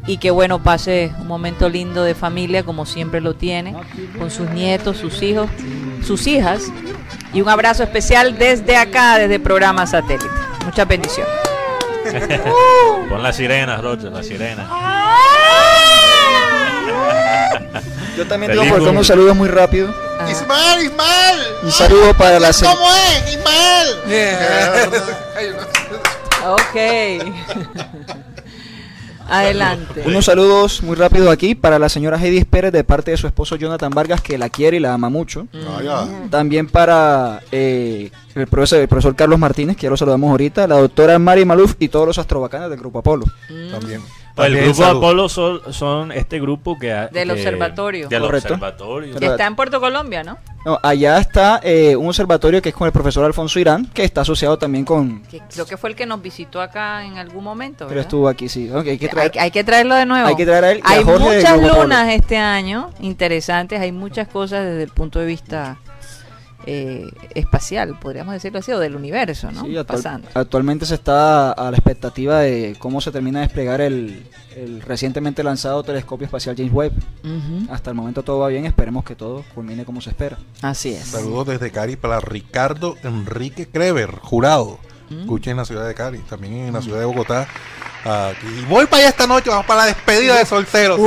[0.06, 3.76] y que bueno, pase un momento lindo de familia como siempre lo tiene,
[4.20, 5.50] con sus nietos, sus hijos,
[6.06, 6.72] sus hijas
[7.34, 10.30] y un abrazo especial desde acá, desde programa satélite.
[10.64, 11.34] Muchas bendiciones.
[13.10, 14.70] Pon la sirena, Rocha, la sirena.
[18.16, 20.11] Yo también tengo por acá unos saludos muy rápido.
[20.30, 21.38] Ismael, Ismael.
[21.64, 23.88] Un saludo para la se- ¿Cómo es, Ismael?
[26.44, 26.76] Ok.
[29.30, 30.04] Adelante.
[30.06, 33.56] Unos saludos muy rápidos aquí para la señora Heidi Pérez de parte de su esposo
[33.56, 35.48] Jonathan Vargas, que la quiere y la ama mucho.
[35.54, 36.06] Vaya.
[36.30, 40.76] También para eh, el, profesor, el profesor Carlos Martínez, que ya lo saludamos ahorita, la
[40.80, 43.26] doctora Mari Maluf y todos los astrobacanes del Grupo Apolo.
[43.72, 44.02] También.
[44.36, 44.86] Pues el grupo.
[44.86, 48.08] Apolo son, son este grupo que ha- Del que- observatorio.
[48.10, 48.54] Del Correcto.
[48.54, 49.16] observatorio.
[49.20, 50.38] Pero- Está en Puerto Colombia, ¿no?
[50.64, 54.22] No, allá está eh, un observatorio que es con el profesor Alfonso Irán, que está
[54.22, 55.24] asociado también con...
[55.24, 57.80] Que creo que fue el que nos visitó acá en algún momento.
[57.80, 58.02] Pero ¿verdad?
[58.04, 58.70] estuvo aquí, sí.
[58.70, 59.32] Ok, hay que Hay, traer...
[59.40, 60.28] hay que traerlo de nuevo.
[60.28, 61.84] Hay que traer a él y a Hay Jorge muchas Grupo Apolo.
[61.84, 65.78] lunas este año interesantes, hay muchas cosas desde el punto de vista
[66.66, 69.62] eh, espacial, podríamos decirlo así, o del universo, ¿no?
[69.66, 70.28] Sí, actual- Pasando.
[70.34, 74.24] actualmente se está a la expectativa de cómo se termina de desplegar el,
[74.56, 76.94] el recientemente lanzado telescopio espacial James Webb.
[77.70, 80.38] Hasta el momento todo va bien, esperemos que todo culmine como se espera.
[80.62, 81.06] Así es.
[81.06, 84.80] Saludos desde Cari para Ricardo Enrique Krever, jurado.
[85.10, 85.22] Mm.
[85.22, 87.48] Escuchen en la ciudad de Cari, también en la ciudad de Bogotá.
[88.04, 88.48] Aquí.
[88.62, 91.00] Y voy para allá esta noche, vamos para la despedida de solteros.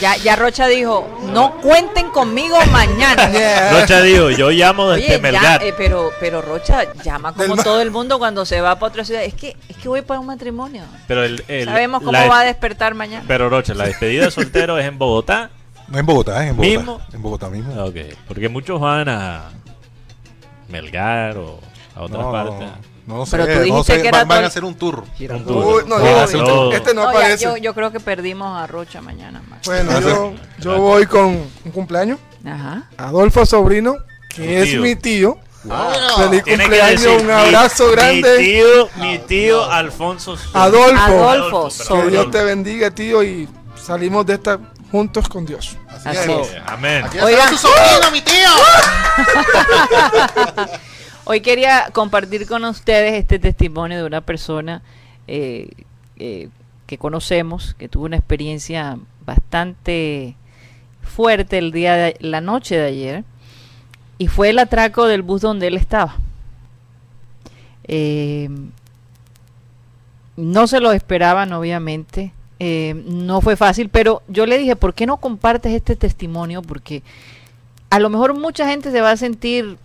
[0.00, 3.30] Ya, ya Rocha dijo, no cuenten conmigo mañana.
[3.72, 5.62] Rocha dijo, yo llamo desde Oye, ya, Melgar.
[5.62, 9.22] eh, pero, pero Rocha llama como todo el mundo cuando se va para otra ciudad.
[9.22, 10.82] Es que, es que voy para un matrimonio.
[11.08, 13.24] pero el, el- Sabemos cómo la- va a despertar mañana.
[13.26, 15.50] Pero Rocha, la despedida de soltero es en Bogotá.
[15.88, 16.68] No, en Bogotá, en Bogotá.
[16.76, 17.00] ¿Mismo?
[17.14, 17.72] En Bogotá mismo.
[17.78, 17.96] Ah, Ok,
[18.28, 19.44] porque muchos van a
[20.68, 21.58] Melgar o
[21.94, 22.60] a otras No, partes.
[22.60, 25.04] no, no sé, Pero tú no dijiste sé, que era van, a hacer un tour.
[25.18, 25.62] Un Todo.
[25.62, 25.82] tour.
[25.84, 26.72] Uy, no, yo- no.
[26.72, 27.44] este no No, ya, aparece.
[27.44, 29.42] yo, yo creo que perdimos a Rocha mañana.
[29.48, 29.66] Max.
[29.66, 31.26] Bueno, yo, yo voy con
[31.64, 32.18] un cumpleaños.
[32.44, 32.88] Ajá.
[32.96, 33.96] Adolfo Sobrino,
[34.28, 34.82] que Tu es tío.
[34.82, 35.38] mi tío.
[36.16, 38.38] Feliz Tiene cumpleaños, decir, un mi- abrazo Mi grande.
[38.38, 40.36] tío, mi tío Alfonso.
[40.36, 40.58] Soto.
[40.58, 41.28] Adolfo.
[41.28, 42.10] Adolfo Que Sobrino.
[42.10, 43.48] Dios te bendiga, tío, y
[43.84, 44.60] salimos de esta
[44.92, 45.76] juntos con Dios.
[45.88, 46.48] Así, Así es.
[46.52, 46.62] es.
[46.66, 47.04] Amén.
[47.04, 47.48] Aquí Oigan.
[47.48, 48.48] su sobrino, mi tío.
[51.28, 54.82] Hoy quería compartir con ustedes este testimonio de una persona
[55.26, 55.70] eh,
[56.18, 56.50] eh,
[56.86, 60.36] que conocemos, que tuvo una experiencia bastante
[61.02, 63.24] fuerte el día de la noche de ayer,
[64.18, 66.14] y fue el atraco del bus donde él estaba.
[67.88, 68.48] Eh,
[70.36, 72.32] no se lo esperaban, obviamente.
[72.60, 76.62] eh, no fue fácil, pero yo le dije, ¿por qué no compartes este testimonio?
[76.62, 77.02] Porque
[77.90, 79.76] a lo mejor mucha gente se va a sentir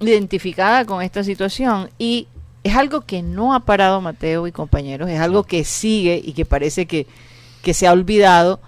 [0.00, 2.26] identificada con esta situación y
[2.64, 6.44] es algo que no ha parado Mateo y compañeros, es algo que sigue y que
[6.44, 7.06] parece que,
[7.62, 8.60] que se ha olvidado,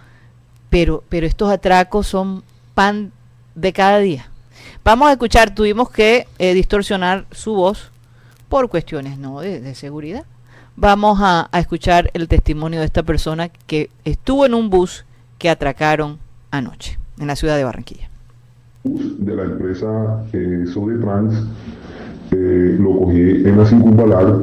[0.70, 2.42] pero, pero estos atracos son
[2.74, 3.12] pan
[3.54, 4.28] de cada día.
[4.84, 7.90] Vamos a escuchar, tuvimos que eh, distorsionar su voz
[8.48, 10.24] por cuestiones no de, de seguridad.
[10.74, 15.04] Vamos a, a escuchar el testimonio de esta persona que estuvo en un bus
[15.38, 16.18] que atracaron
[16.50, 18.11] anoche en la ciudad de Barranquilla.
[18.84, 21.34] De la empresa eh, Sodetrans,
[22.32, 24.38] eh, lo cogí en la circunvalar,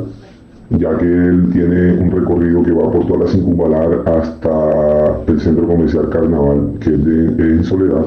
[0.69, 5.67] ya que él tiene un recorrido que va por toda la circunvalar hasta el centro
[5.67, 8.05] comercial Carnaval, que es, de, Soledad.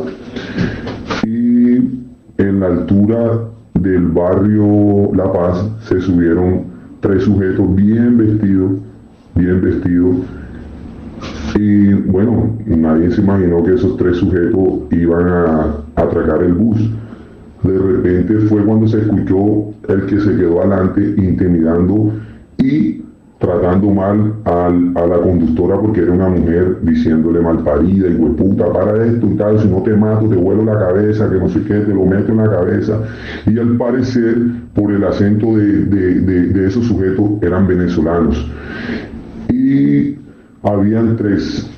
[1.26, 1.76] Y
[2.38, 3.40] en la altura
[3.74, 6.64] del barrio La Paz se subieron
[7.00, 8.72] tres sujetos bien vestidos,
[9.34, 10.16] bien vestidos,
[11.58, 16.78] y bueno, nadie se imaginó que esos tres sujetos iban a atracar el bus.
[17.62, 22.12] De repente fue cuando se escuchó el que se quedó adelante intimidando
[22.58, 23.02] y
[23.38, 29.04] tratando mal al- a la conductora porque era una mujer diciéndole malparida y puta, para
[29.04, 31.74] esto y tal, si no te mato te vuelo la cabeza, que no sé qué,
[31.80, 33.00] te lo meto en la cabeza.
[33.46, 34.36] Y al parecer,
[34.74, 38.48] por el acento de, de- de- de esos sujetos, eran venezolanos.
[39.52, 40.16] Y
[40.62, 41.70] habían tres,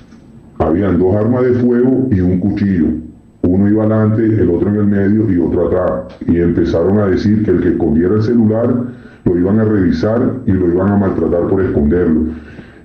[0.58, 2.86] habían dos armas de fuego y un cuchillo.
[3.42, 6.14] Uno iba adelante, el otro en el medio y otro atrás.
[6.26, 8.74] Y empezaron a decir que el que escondiera el celular
[9.24, 12.22] lo iban a revisar y lo iban a maltratar por esconderlo.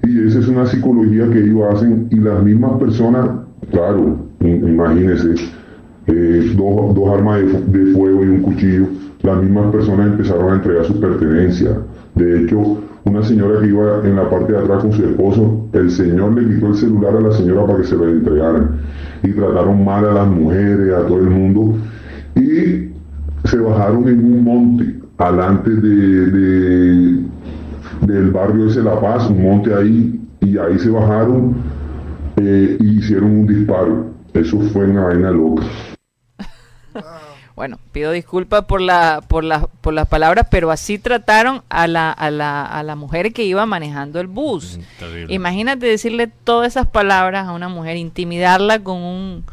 [0.03, 3.29] Y esa es una psicología que ellos hacen y las mismas personas,
[3.71, 5.35] claro, im- imagínense,
[6.07, 8.85] eh, dos, dos armas de, de fuego y un cuchillo,
[9.21, 11.75] las mismas personas empezaron a entregar sus pertenencias.
[12.15, 15.89] De hecho, una señora que iba en la parte de atrás con su esposo, el
[15.91, 18.81] señor le quitó el celular a la señora para que se lo entregaran.
[19.23, 21.75] Y trataron mal a las mujeres, a todo el mundo.
[22.35, 22.89] y
[23.45, 27.23] se bajaron en un monte, alante de, de-
[28.01, 31.55] del barrio ese La Paz, un monte ahí, y ahí se bajaron
[32.37, 34.07] eh, y hicieron un disparo.
[34.33, 35.63] Eso fue una vaina loca.
[37.59, 42.09] Bueno, pido disculpas por la, por la, por las palabras, pero así trataron a la,
[42.09, 44.79] a la, a la mujer que iba manejando el bus.
[44.97, 45.35] Terrible.
[45.35, 49.43] Imagínate decirle todas esas palabras a una mujer, intimidarla con un,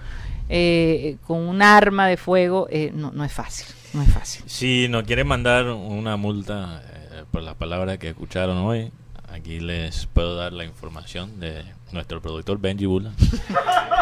[0.49, 4.45] eh, con un arma de fuego, eh, no, no es fácil, no es fácil.
[4.47, 8.93] Si nos quieren mandar una multa eh, por las palabras que escucharon hoy,
[9.33, 13.13] aquí les puedo dar la información de nuestro productor Benji Bula.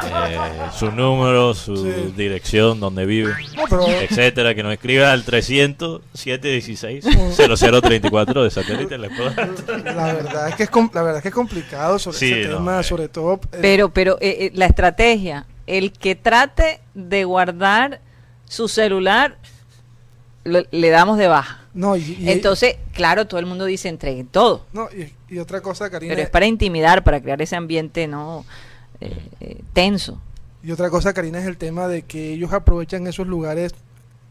[0.06, 0.38] Eh,
[0.76, 2.12] su número, su Sí.
[2.14, 7.04] dirección, donde vive, No, pero- etcétera, que nos escriba al 300 716
[7.36, 8.98] 0034 de satélite.
[8.98, 9.10] Dar.
[9.94, 12.48] La verdad es que es, com- la verdad es que es complicado sobre Sí, ese
[12.50, 12.84] no, tema, eh.
[12.84, 13.34] sobre todo.
[13.52, 18.00] eh, Pero, pero eh, eh, la estrategia, el que trate de guardar
[18.44, 19.38] su celular,
[20.44, 21.60] lo- le damos de baja.
[21.74, 24.64] No, y, y- Entonces, claro, todo el mundo dice entreguen todo.
[24.72, 28.44] no, y, y otra cosa, Karina, Pero es para intimidar, para crear ese ambiente no
[29.00, 30.20] Eh, eh, tenso.
[30.62, 33.74] y otra cosa, Karina, es el tema de que ellos aprovechan esos lugares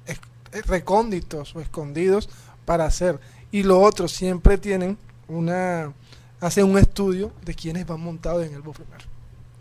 [0.07, 0.19] es-
[0.53, 2.29] eh, recónditos o escondidos
[2.65, 3.19] para hacer.
[3.51, 5.91] Y lo otro, siempre tienen una,
[6.39, 9.03] hacen un estudio de quiénes van montados en el primero.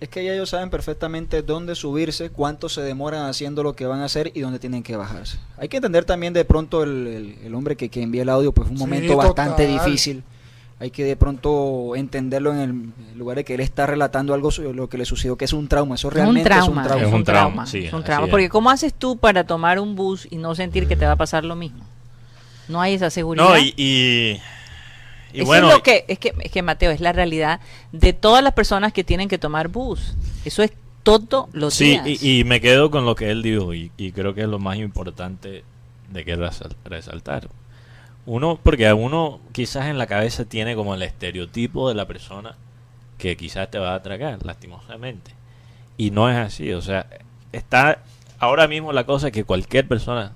[0.03, 4.00] Es que ya ellos saben perfectamente dónde subirse, cuánto se demoran haciendo lo que van
[4.00, 5.38] a hacer y dónde tienen que bajarse.
[5.59, 8.50] Hay que entender también de pronto el, el- el hombre que, que envía el audio,
[8.50, 9.84] pues fue un Sí, momento bastante total.
[9.86, 10.24] difícil.
[10.80, 14.72] Hay que de pronto entenderlo en el lugar de que él está relatando algo sobre
[14.74, 15.94] lo que le sucedió, que es un trauma.
[15.94, 17.07] Eso Es un realmente es trauma, un trauma.
[17.07, 18.24] Es un trauma, sí, es un trauma.
[18.26, 18.30] es.
[18.32, 21.16] Porque ¿cómo haces tú para tomar un bus y no sentir que te va a
[21.16, 21.84] pasar lo mismo?
[22.66, 23.44] No hay esa seguridad.
[23.44, 24.40] No, y, y,
[25.33, 27.61] y Eso bueno, es lo que es que es que Mateo es la realidad
[27.93, 30.14] de todas las personas que tienen que tomar bus.
[30.45, 30.72] Eso es
[31.03, 32.22] todo los Sí, días.
[32.22, 34.59] y, y me quedo con lo que él dijo y, y creo que es lo
[34.59, 35.64] más importante
[36.11, 37.49] de que resal- resaltar.
[38.24, 42.55] Uno, porque a uno quizás en la cabeza tiene como el estereotipo de la persona
[43.18, 45.33] que quizás te va a atracar, lastimosamente.
[45.97, 47.07] Y no es así, o sea,
[47.53, 47.99] está
[48.39, 50.33] ahora mismo la cosa que cualquier persona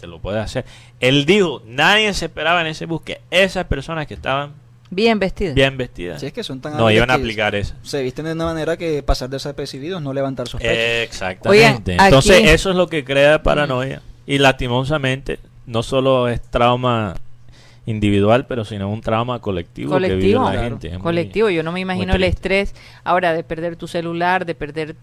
[0.00, 0.64] te lo puede hacer.
[1.00, 4.52] Él dijo, nadie se esperaba en ese bus que esas personas que estaban
[4.90, 5.54] bien vestidas.
[5.54, 7.74] bien vestidas Si es que son tan no iban a aplicar eso.
[7.82, 10.76] Se visten de una manera que pasar desapercibidos, no levantar sospechas.
[11.04, 11.96] Exactamente.
[12.00, 17.14] Entonces aquí- eso es lo que crea paranoia y lastimosamente no solo es trauma
[17.86, 20.86] individual, pero sino un trauma colectivo, que vive colectivo, la claro, gente.
[20.88, 21.50] Es muy- colectivo.
[21.50, 22.74] Yo no me imagino el estrés
[23.04, 24.96] ahora de perder tu celular, de perder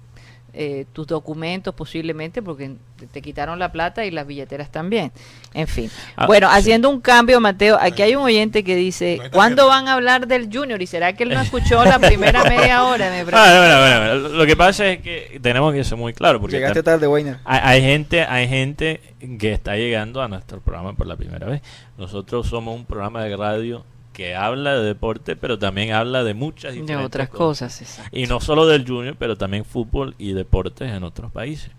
[0.54, 2.76] eh, tus documentos posiblemente porque
[3.12, 5.12] te, quitaron la plata y las billeteras también.
[5.54, 5.92] En fin.
[6.16, 6.58] Ah, bueno, sí.
[6.58, 10.50] haciendo un cambio, Mateo, aquí hay un oyente que dice, ¿cuándo van a hablar del
[10.52, 10.82] Junior?
[10.82, 13.10] ¿Y será que él no escuchó la primera media hora?
[13.10, 13.20] Me.
[13.32, 14.38] Ah, bueno, bueno, bueno.
[14.38, 17.38] Lo que pasa es que tenemos que ser muy claros porque Llegaste tarde, Weiner.
[17.46, 19.02] hay, hay gente, hay gente
[19.40, 21.62] que está llegando a nuestro programa por la primera vez.
[21.98, 23.86] Nosotros somos un programa de radio
[24.18, 28.18] que habla de deporte, pero también habla de muchas de otras cosas, exacto.
[28.18, 31.70] Y no solo del junior, pero también fútbol y deportes en otros países.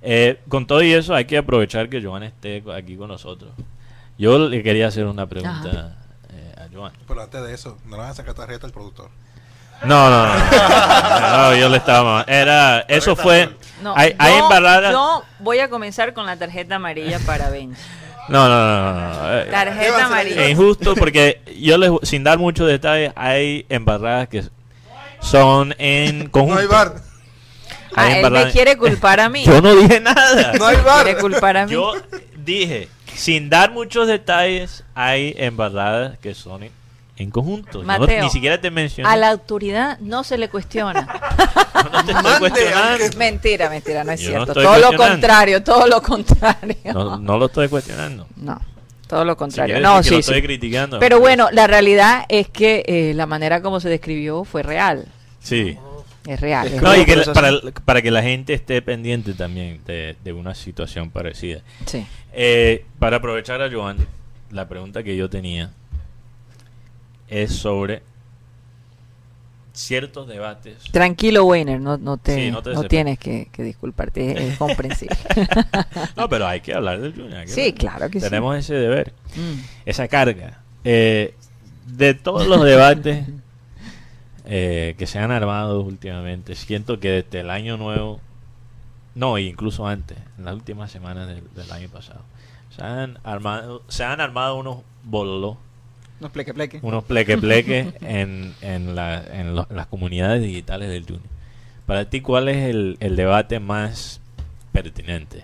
[0.00, 3.50] Eh, con todo y eso, hay que aprovechar que Joan esté aquí con nosotros.
[4.16, 5.96] Yo le quería hacer una pregunta
[6.30, 6.92] eh, a Joan.
[7.08, 9.10] Pero antes de eso, no le van a sacar tarjeta al productor.
[9.82, 10.34] No, no, no.
[11.36, 12.22] No, yo le estaba.
[12.28, 13.56] Era, eso fue.
[13.82, 14.38] No, hay, hay
[14.92, 17.82] yo voy a comenzar con la tarjeta amarilla para Benji.
[18.32, 19.38] No, no, no, no, no.
[19.38, 20.44] Eh, Tarjeta amarilla.
[20.44, 24.42] Es injusto porque yo les, sin dar muchos detalles, hay embarradas que
[25.20, 26.54] son en conjunto.
[26.54, 26.94] No hay bar.
[27.94, 29.44] Ah, Hay él me quiere culpar a mí.
[29.46, 30.54] Yo no dije nada.
[30.58, 31.04] No hay bar.
[31.04, 31.72] quiere culpar a mí.
[31.72, 31.92] Yo
[32.42, 36.64] dije, sin dar muchos detalles, hay embarradas que son
[37.16, 37.82] en, conjunto.
[37.84, 39.08] No- ni siquiera te mencioné.
[39.08, 41.08] A la autoridad no se le cuestiona.
[41.92, 43.16] No te estoy cuestionando.
[43.18, 44.60] mentira, mentira, no es Yo no cierto.
[44.60, 46.76] estoy todo lo contrario, todo lo contrario.
[46.94, 48.26] No, no lo estoy cuestionando.
[48.36, 48.60] No,
[49.08, 49.80] todo lo contrario.
[49.80, 50.42] no, que lo sí, estoy sí.
[50.42, 51.00] criticando.
[51.00, 55.06] Pero bueno, la realidad es que eh, la manera como se describió fue real.
[55.40, 55.76] Sí.
[56.24, 56.68] Es real.
[56.68, 57.50] Es No, y que la- para,
[57.84, 61.62] para que la gente esté pendiente también de, de una situación parecida.
[61.86, 62.06] Sí.
[62.32, 63.96] Eh, para aprovechar a Joan,
[64.50, 65.72] la pregunta que yo tenía
[67.32, 68.02] es sobre
[69.72, 70.76] ciertos debates.
[70.90, 72.88] Tranquilo, Weiner, no, no, te, Sí, no te no desesperes.
[72.90, 75.16] tienes que, que disculparte, es, comprensible.
[76.16, 77.48] No, pero hay que hablar del Junior.
[77.48, 78.26] Sí, claro que sí.
[78.26, 79.60] Tenemos ese deber, Mm.
[79.86, 80.60] esa carga.
[80.84, 81.34] Eh,
[81.86, 83.26] de todos los debates
[84.44, 88.20] eh, que se han armado últimamente, siento que desde el año nuevo,
[89.14, 92.20] no, incluso antes, en las últimas semanas del, del año pasado,
[92.76, 95.56] se han armado, se han armado unos bololós
[96.22, 96.78] Unos pleque pleque.
[96.82, 101.22] unos pleque pleque en, en, la- en lo- las comunidades digitales del Junior.
[101.84, 104.20] Para ti, ¿cuál es el, el debate más
[104.70, 105.42] pertinente?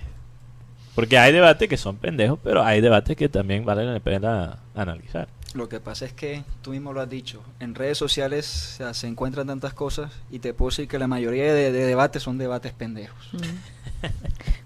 [0.94, 5.26] Porque hay debates que son pendejos, pero hay debates que también valen la pena analizar.
[5.54, 8.94] Lo que pasa es que tú mismo lo has dicho, en redes sociales o sea,
[8.94, 12.38] se encuentran tantas cosas y te puedo decir que la mayoría de, de debates son
[12.38, 13.30] debates pendejos.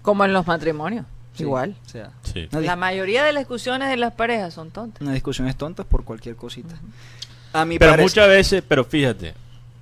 [0.03, 1.75] Como en los matrimonios, Sí, igual.
[1.85, 2.47] O sea, Sí.
[2.51, 5.01] La mayoría de las discusiones de las parejas son tontas.
[5.01, 6.75] una discusión es tonta por cualquier cosita.
[7.53, 9.33] A mi Pero muchas veces, pero fíjate,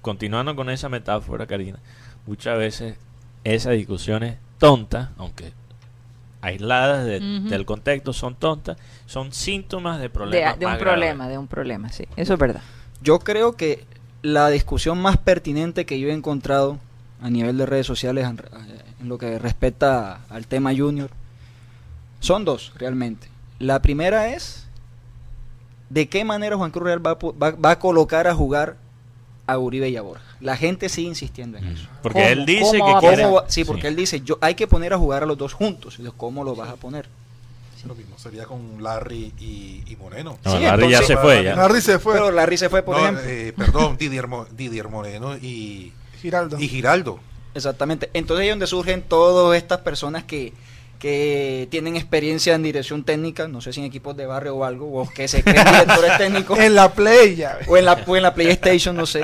[0.01, 1.79] continuando con esa metáfora, Karina,
[2.25, 2.95] muchas veces
[3.43, 5.53] esas discusiones tontas, aunque
[6.41, 10.57] aisladas de- del contexto, son tontas, son síntomas de De, problemas.
[10.59, 10.93] de un más graves.
[10.99, 12.05] problema, de un problema, sí.
[12.15, 12.61] Eso es verdad.
[13.01, 13.85] Yo creo que
[14.23, 16.79] la discusión más pertinente que yo he encontrado
[17.21, 18.39] a nivel de redes sociales en,
[19.01, 21.09] en lo que respecta al tema junior
[22.21, 23.27] son dos realmente.
[23.59, 24.65] La primera es
[25.89, 28.77] de qué manera Juan Cruz Real va, va- va a colocar a jugar
[29.47, 30.23] a Uribe y a Borja.
[30.39, 31.87] La gente sigue insistiendo en eso.
[32.01, 32.31] Porque ¿Cómo?
[32.31, 35.23] él dice ¿Cómo que quiere- Sí, porque él dice, yo hay que poner a jugar
[35.23, 35.99] a los dos juntos.
[36.17, 37.07] ¿Cómo lo vas a poner?
[37.85, 40.37] Lo mismo sería con Larry y, y Moreno.
[40.45, 41.55] No, Larry ya se fue, ya.
[41.55, 42.13] Larry se fue.
[42.13, 43.23] Pero Larry se fue, por No, ejemplo.
[43.25, 45.91] eh, perdón, Didier, Mo- Didier Moreno y,
[46.21, 46.59] Giraldo.
[46.59, 47.19] y Giraldo.
[47.55, 48.11] Exactamente.
[48.13, 50.53] Entonces ahí es donde surgen todas estas personas que,
[51.01, 55.01] que tienen experiencia en dirección técnica, no sé si en equipos de barrio o algo,
[55.01, 57.57] o que se creen directores técnicos, En la play ya.
[57.67, 59.21] o en la, o en la PlayStation, no sé.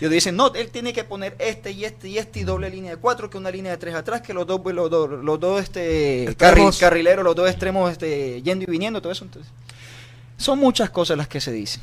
[0.00, 2.70] Y ellos dicen, no, él tiene que poner este y este y este y doble
[2.70, 5.40] línea de cuatro, que una línea de tres atrás, que los dos, los dos, los
[5.40, 9.24] dos este, carri- carrileros, los dos extremos este, yendo y viniendo, todo eso.
[9.24, 9.50] Entonces,
[10.36, 11.82] son muchas cosas las que se dicen.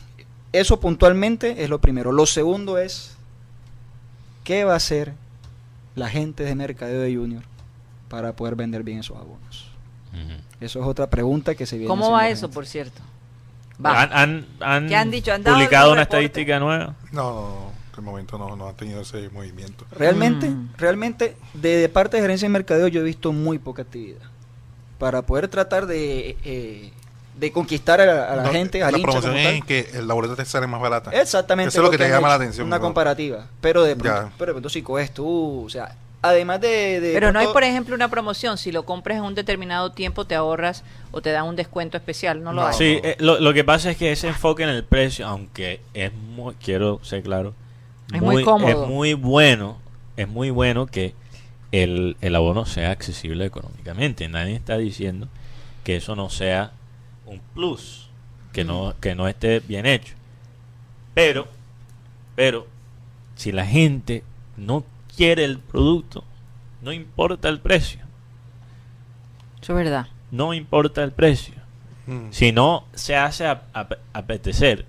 [0.54, 2.14] Eso puntualmente es lo primero.
[2.14, 3.18] Lo segundo es,
[4.46, 5.12] ¿qué va a hacer
[5.96, 7.44] la gente de mercadeo de Junior
[8.10, 9.72] para poder vender bien esos abonos?
[10.62, 11.90] Eso es otra pregunta que se viene.
[11.90, 13.02] ¿Cómo va la eso, por cierto?
[13.86, 14.02] Va.
[14.04, 15.34] ¿Han, han, han ¿Qué han dicho?
[15.34, 16.26] ¿Han publicado una reporte?
[16.26, 16.96] estadística nueva?
[17.12, 19.86] No, de momento no, no ha tenido ese movimiento.
[19.92, 20.70] Realmente, Mm.
[20.78, 24.22] realmente, de, de parte de gerencia de mercadeo yo he visto muy poca actividad.
[24.98, 26.92] Para poder tratar de, eh,
[27.38, 30.08] de conquistar a la, a la No, gente, la al hincha promoción es que el-
[30.08, 31.12] la boleta te sale más barata.
[31.12, 31.68] Exactamente.
[31.70, 32.66] Eso es lo que te llama la atención.
[32.66, 33.48] Una comparativa.
[33.60, 34.32] Pero de pronto, Ya.
[34.38, 35.94] pero de pronto si coges tú, o sea,
[36.30, 37.00] además de...
[37.00, 38.58] de Pero no hay, por ejemplo, una promoción.
[38.58, 42.44] Si lo compras en un determinado tiempo, te ahorras o te dan un descuento especial.
[42.44, 42.68] No lo No.
[42.68, 42.74] hay.
[42.74, 46.14] Sí, eh, lo, lo que pasa es que ese enfoque en el precio, aunque es
[46.14, 47.54] muy, quiero ser claro,
[48.14, 48.70] Es muy cómodo.
[48.84, 49.78] es muy bueno,
[50.18, 51.14] es muy bueno que
[51.72, 54.28] el, el abono sea accesible económicamente.
[54.30, 55.28] Nadie está diciendo
[55.84, 56.72] que eso no sea
[57.26, 58.10] un plus,
[58.54, 60.14] que no, que no esté bien hecho.
[61.14, 61.48] Pero,
[62.36, 62.68] pero,
[63.36, 64.24] si la gente
[64.58, 64.84] no
[65.16, 66.24] quiere el producto,
[66.82, 68.00] no importa el precio,
[69.62, 70.08] Eso es verdad.
[70.32, 71.54] no importa el precio.
[72.08, 72.28] Mm.
[72.32, 74.86] Si no se hace ap- ap- apetecer.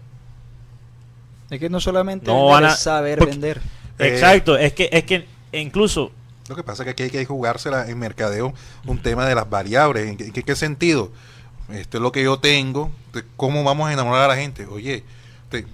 [1.48, 3.60] Es que no solamente No van a- es saber porque- vender.
[3.98, 6.12] Eh, Exacto, es que es que incluso
[6.48, 8.52] Lo que pasa es que aquí hay que jugársela en mercadeo
[8.84, 10.06] un tema de las variables.
[10.08, 11.10] ¿En qué, en qué- sentido?
[11.70, 12.90] Esto es lo que yo tengo.
[13.12, 14.66] de ¿Cómo vamos a enamorar a la gente?
[14.66, 15.02] Oye,
[15.48, 15.64] te-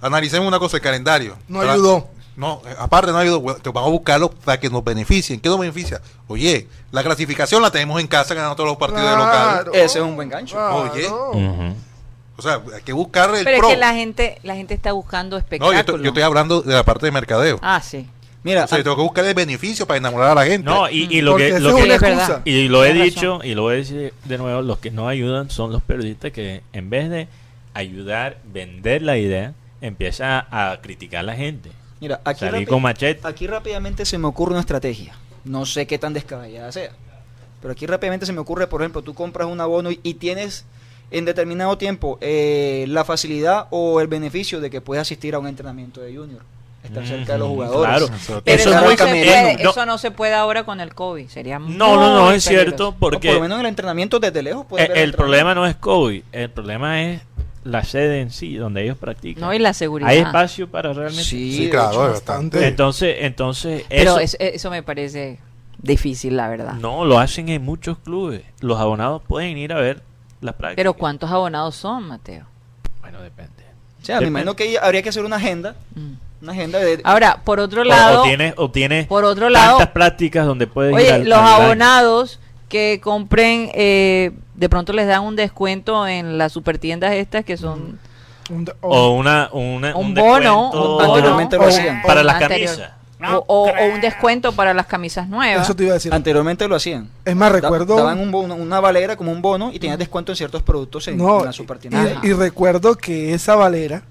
[0.00, 1.36] analicemos una cosa, el calendario.
[1.46, 2.08] No ayudó.
[2.36, 3.40] No, aparte no ayudó.
[3.40, 5.38] Bueno, te vamos a buscarlo para que nos beneficien.
[5.40, 6.00] ¿Qué nos beneficia?
[6.26, 9.32] Oye, la clasificación la tenemos en casa ganando todos los partidos de local.
[9.64, 9.72] Claro.
[9.72, 10.56] Ese es un buen gancho.
[10.56, 10.90] Claro.
[10.92, 11.06] Oye.
[12.36, 13.68] O sea, hay que buscar el Pero pro.
[13.68, 15.74] es que la gente, la gente está buscando No, espectáculos.
[15.74, 17.60] yo, estoy- yo estoy hablando de la parte de mercadeo.
[17.62, 18.08] Ah, sí.
[18.42, 20.64] Mira, o sea, tengo que buscar el beneficio para enamorar a la gente.
[20.68, 23.62] no y, y lo Porque que lo es que- y lo he dicho y lo
[23.62, 27.08] voy a decir de nuevo los que no ayudan son los periodistas que en vez
[27.08, 27.28] de
[27.72, 31.70] ayudar vender la idea empieza a criticar a la gente
[32.00, 35.14] mira, aquí, con machete aquí rápidamente se me ocurre una estrategia.
[35.44, 36.90] No sé qué tan descabellada sea.
[37.60, 40.64] Pero aquí rápidamente se me ocurre, por ejemplo, tú compras un abono y, y tienes
[41.10, 45.46] en determinado tiempo eh, la facilidad o el beneficio de que puedes asistir a un
[45.46, 46.42] entrenamiento de junior.
[46.82, 47.88] Estar cerca de los jugadores.
[47.88, 48.06] claro.
[48.14, 49.70] Eso- Pero Eso eso, es no muy se puede, No.
[49.70, 51.28] eso no se puede ahora con el COVID.
[51.28, 54.20] Sería no no no muy es cierto O por lo porque menos en el entrenamiento
[54.20, 57.22] desde lejos puedes eh, ver el problema no es COVID el problema es
[57.64, 60.10] la sede en sí donde ellos practican No, y la seguridad.
[60.10, 62.66] hay espacio para realmente Sí, claro, hecho, bastante.
[62.68, 65.38] entonces entonces Pero eso- es- eso me parece
[65.78, 66.74] difícil, la verdad.
[66.74, 68.42] No, lo hacen en muchos clubes.
[68.60, 70.02] Los abonados pueden ir a ver
[70.40, 70.76] las prácticas.
[70.76, 72.44] Pero ¿cuántos abonados son, Mateo?
[73.00, 73.52] Bueno, depende.
[74.00, 75.74] O sea, me imagino que habría que hacer una agenda.
[75.94, 76.12] Mm.
[76.42, 77.00] Una agenda de.
[77.04, 80.66] Ahora, por otro O- lado, o, tienes, o tienes por otro lado, tantas prácticas donde
[80.66, 85.36] puedes ir oye, al- los al abonados que compren, eh, de pronto les dan un
[85.36, 87.98] descuento en las supertiendas estas que son...
[88.50, 90.60] Un- O una, una- Un un, bono, descuento
[90.92, 91.00] un bono.
[91.14, 92.02] Anteriormente lo hacían.
[92.02, 92.90] para las camisas.
[93.26, 95.64] o, o- o un descuento para las camisas nuevas.
[95.64, 96.12] Eso te iba a decir.
[96.12, 97.08] Anteriormente lo hacían.
[97.24, 97.96] Es más, Da- recuerdo.
[97.96, 101.16] daban un bono- una valera como un bono y tenías descuento en ciertos productos en,
[101.16, 102.20] No, en la supertienda.
[102.22, 104.02] Y, y recuerdo que esa valera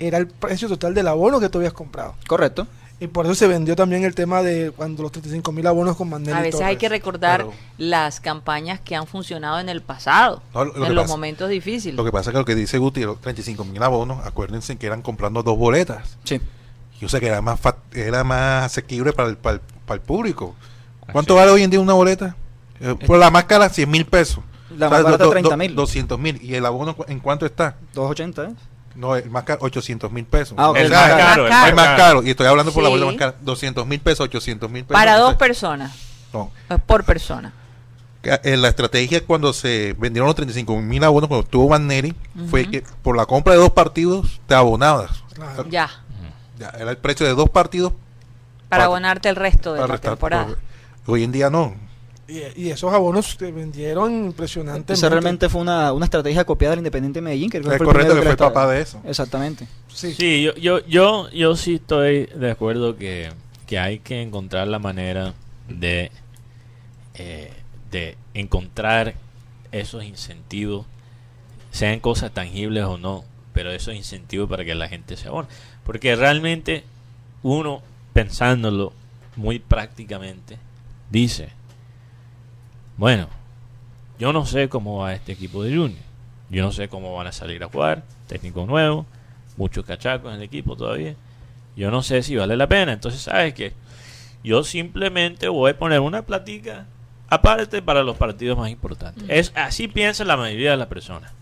[0.00, 2.16] era el precio total del abono que tú habías comprado.
[2.26, 2.66] Correcto.
[2.98, 6.08] Y por eso se vendió también el tema de cuando los 35 mil abonos con
[6.08, 10.42] Mandelli A veces hay que recordar Pero- las campañas que han funcionado en el pasado,
[10.54, 11.94] No, lo- lo que en los pasa- momentos difíciles.
[11.94, 14.86] Lo que pasa es que lo que dice Guti, los 35 mil abonos, acuérdense que
[14.86, 16.16] eran comprando dos boletas.
[16.24, 16.40] Sí.
[16.98, 17.60] Yo sé que era más
[17.92, 20.54] era más asequible para el, para el, para el público.
[21.12, 22.34] ¿Cuánto vale hoy en día una boleta?
[22.80, 24.42] Eh, por la más cara, 100 mil pesos.
[24.70, 25.74] La O sea, más barata, do- do- 30.000.
[25.74, 26.42] 200 mil.
[26.42, 27.76] ¿Y el abono en cuánto está?
[27.94, 28.54] 280, ¿eh?
[28.96, 30.54] No, el más caro, 800 mil pesos.
[30.58, 30.76] Ah, ok.
[30.78, 32.22] El más sea, caro, el más el más caro.
[32.22, 32.92] Y estoy hablando por la Sí.
[32.94, 33.34] boleta más cara.
[33.42, 34.94] 200 mil pesos, 800 mil pesos.
[34.98, 35.92] Para dos personas,
[36.32, 36.50] no.
[36.86, 37.52] por persona.
[38.22, 42.12] Eh, la estrategia cuando se vendieron los 35 mil abonos, cuando tuvo Maneri,
[42.50, 42.70] fue Ujú.
[42.72, 45.22] que por la compra de dos partidos te abonabas.
[45.34, 45.66] Claro.
[45.68, 45.90] Ya,
[46.58, 50.46] Ya, era el precio de dos partidos para Para- abonarte el resto de la temporada.
[50.46, 50.58] por-
[51.14, 51.74] Hoy en día no.
[52.28, 54.94] Y, y esos abonos se vendieron impresionantemente.
[54.94, 58.14] Esa realmente fue una, una estrategia copiada del Independiente Medellín, que Es fue el correcto
[58.14, 59.00] que fue el papá de eso.
[59.04, 59.68] Exactamente.
[59.88, 60.12] Sí.
[60.12, 63.30] Sí, yo, yo, yo, yo sí estoy de acuerdo que,
[63.66, 65.34] que hay que encontrar la manera
[65.68, 66.10] de,
[67.14, 67.52] eh,
[67.90, 69.14] de encontrar
[69.72, 70.86] esos incentivos,
[71.70, 75.48] sean cosas tangibles o no, pero esos incentivos para que la gente se abone.
[75.84, 76.84] Porque realmente
[77.42, 78.92] uno, pensándolo
[79.36, 80.58] muy prácticamente,
[81.10, 81.50] dice,
[82.96, 83.28] bueno,
[84.18, 86.00] yo no sé cómo va este equipo de Junior.
[86.48, 88.02] Yo no sé cómo van a salir a jugar.
[88.28, 89.04] Técnico nuevo.
[89.56, 91.14] Muchos cachacos en el equipo todavía.
[91.76, 92.92] Yo no sé si vale la pena.
[92.92, 93.72] Entonces, ¿sabes qué?
[94.42, 96.86] Yo simplemente voy a poner una platica
[97.28, 99.24] aparte para los partidos más importantes.
[99.28, 101.32] Es Así piensa la mayoría de las personas.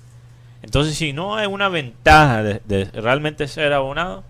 [0.62, 4.24] Entonces, si no hay una ventaja de, de realmente ser abonado,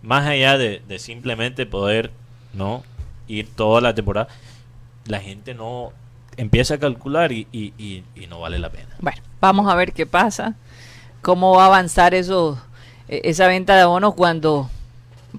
[0.00, 2.12] más allá de, de simplemente poder
[2.54, 2.84] no
[3.26, 4.28] ir toda la temporada,
[5.06, 5.92] la gente no
[6.36, 7.72] empieza a calcular y, y-
[8.28, 8.88] no vale la pena.
[9.00, 10.54] Bueno, vamos a ver qué pasa,
[11.20, 12.14] cómo va a avanzar
[13.08, 14.70] eh, esa venta de abonos cuando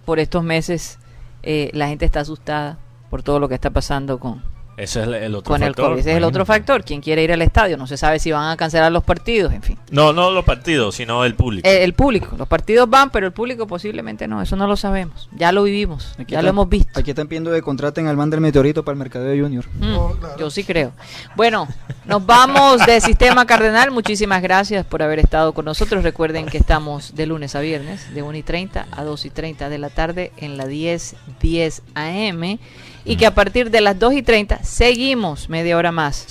[0.06, 1.00] por estos meses
[1.44, 2.78] eh, la gente está asustada
[3.10, 4.42] por todo lo que está pasando con,
[4.76, 5.90] Ese es el, el otro con el factor.
[5.92, 6.00] COVID.
[6.00, 6.84] Ese es el otro factor.
[6.84, 7.78] ¿Quién quiere ir al estadio?
[7.78, 9.78] No se sabe si van a cancelar los partidos, en fin.
[9.92, 11.68] No, no los partidos, sino el público.
[11.70, 15.30] Eh, el público, los partidos van, pero el público posiblemente no, eso no lo sabemos.
[15.36, 17.00] Ya lo vivimos, Aquí ya están- lo hemos visto.
[17.00, 19.64] Aquí están pidiendo que contraten al man del meteorito para el mercado de Junior.
[19.80, 20.38] Mm, No, claro.
[20.40, 20.92] Yo sí creo.
[21.36, 21.68] Bueno,
[22.06, 23.92] nos vamos de Sistema Cardenal.
[23.92, 26.04] Muchísimas gracias por haber estado con nosotros.
[26.04, 29.70] Recuerden que estamos de lunes a viernes, de 1 y 30 a 2 y 30
[29.70, 32.58] de la tarde en la 10, 10 AM.
[33.06, 36.26] Y que a partir de las 2 y 30 seguimos media hora más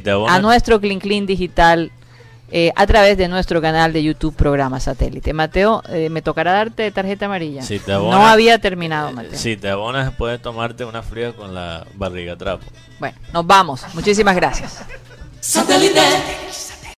[0.00, 1.90] te a nuestro Clean Clean Digital
[2.50, 5.34] eh, a través de nuestro canal de YouTube Programa Satélite.
[5.34, 7.62] Mateo, eh, me tocará darte tarjeta amarilla.
[7.62, 9.38] Si te no había terminado, Mateo.
[9.38, 12.64] si te abonas, puedes tomarte una fría con la barriga trapo.
[12.98, 13.82] Bueno, nos vamos.
[13.94, 14.82] Muchísimas gracias.
[15.40, 16.00] Satellite.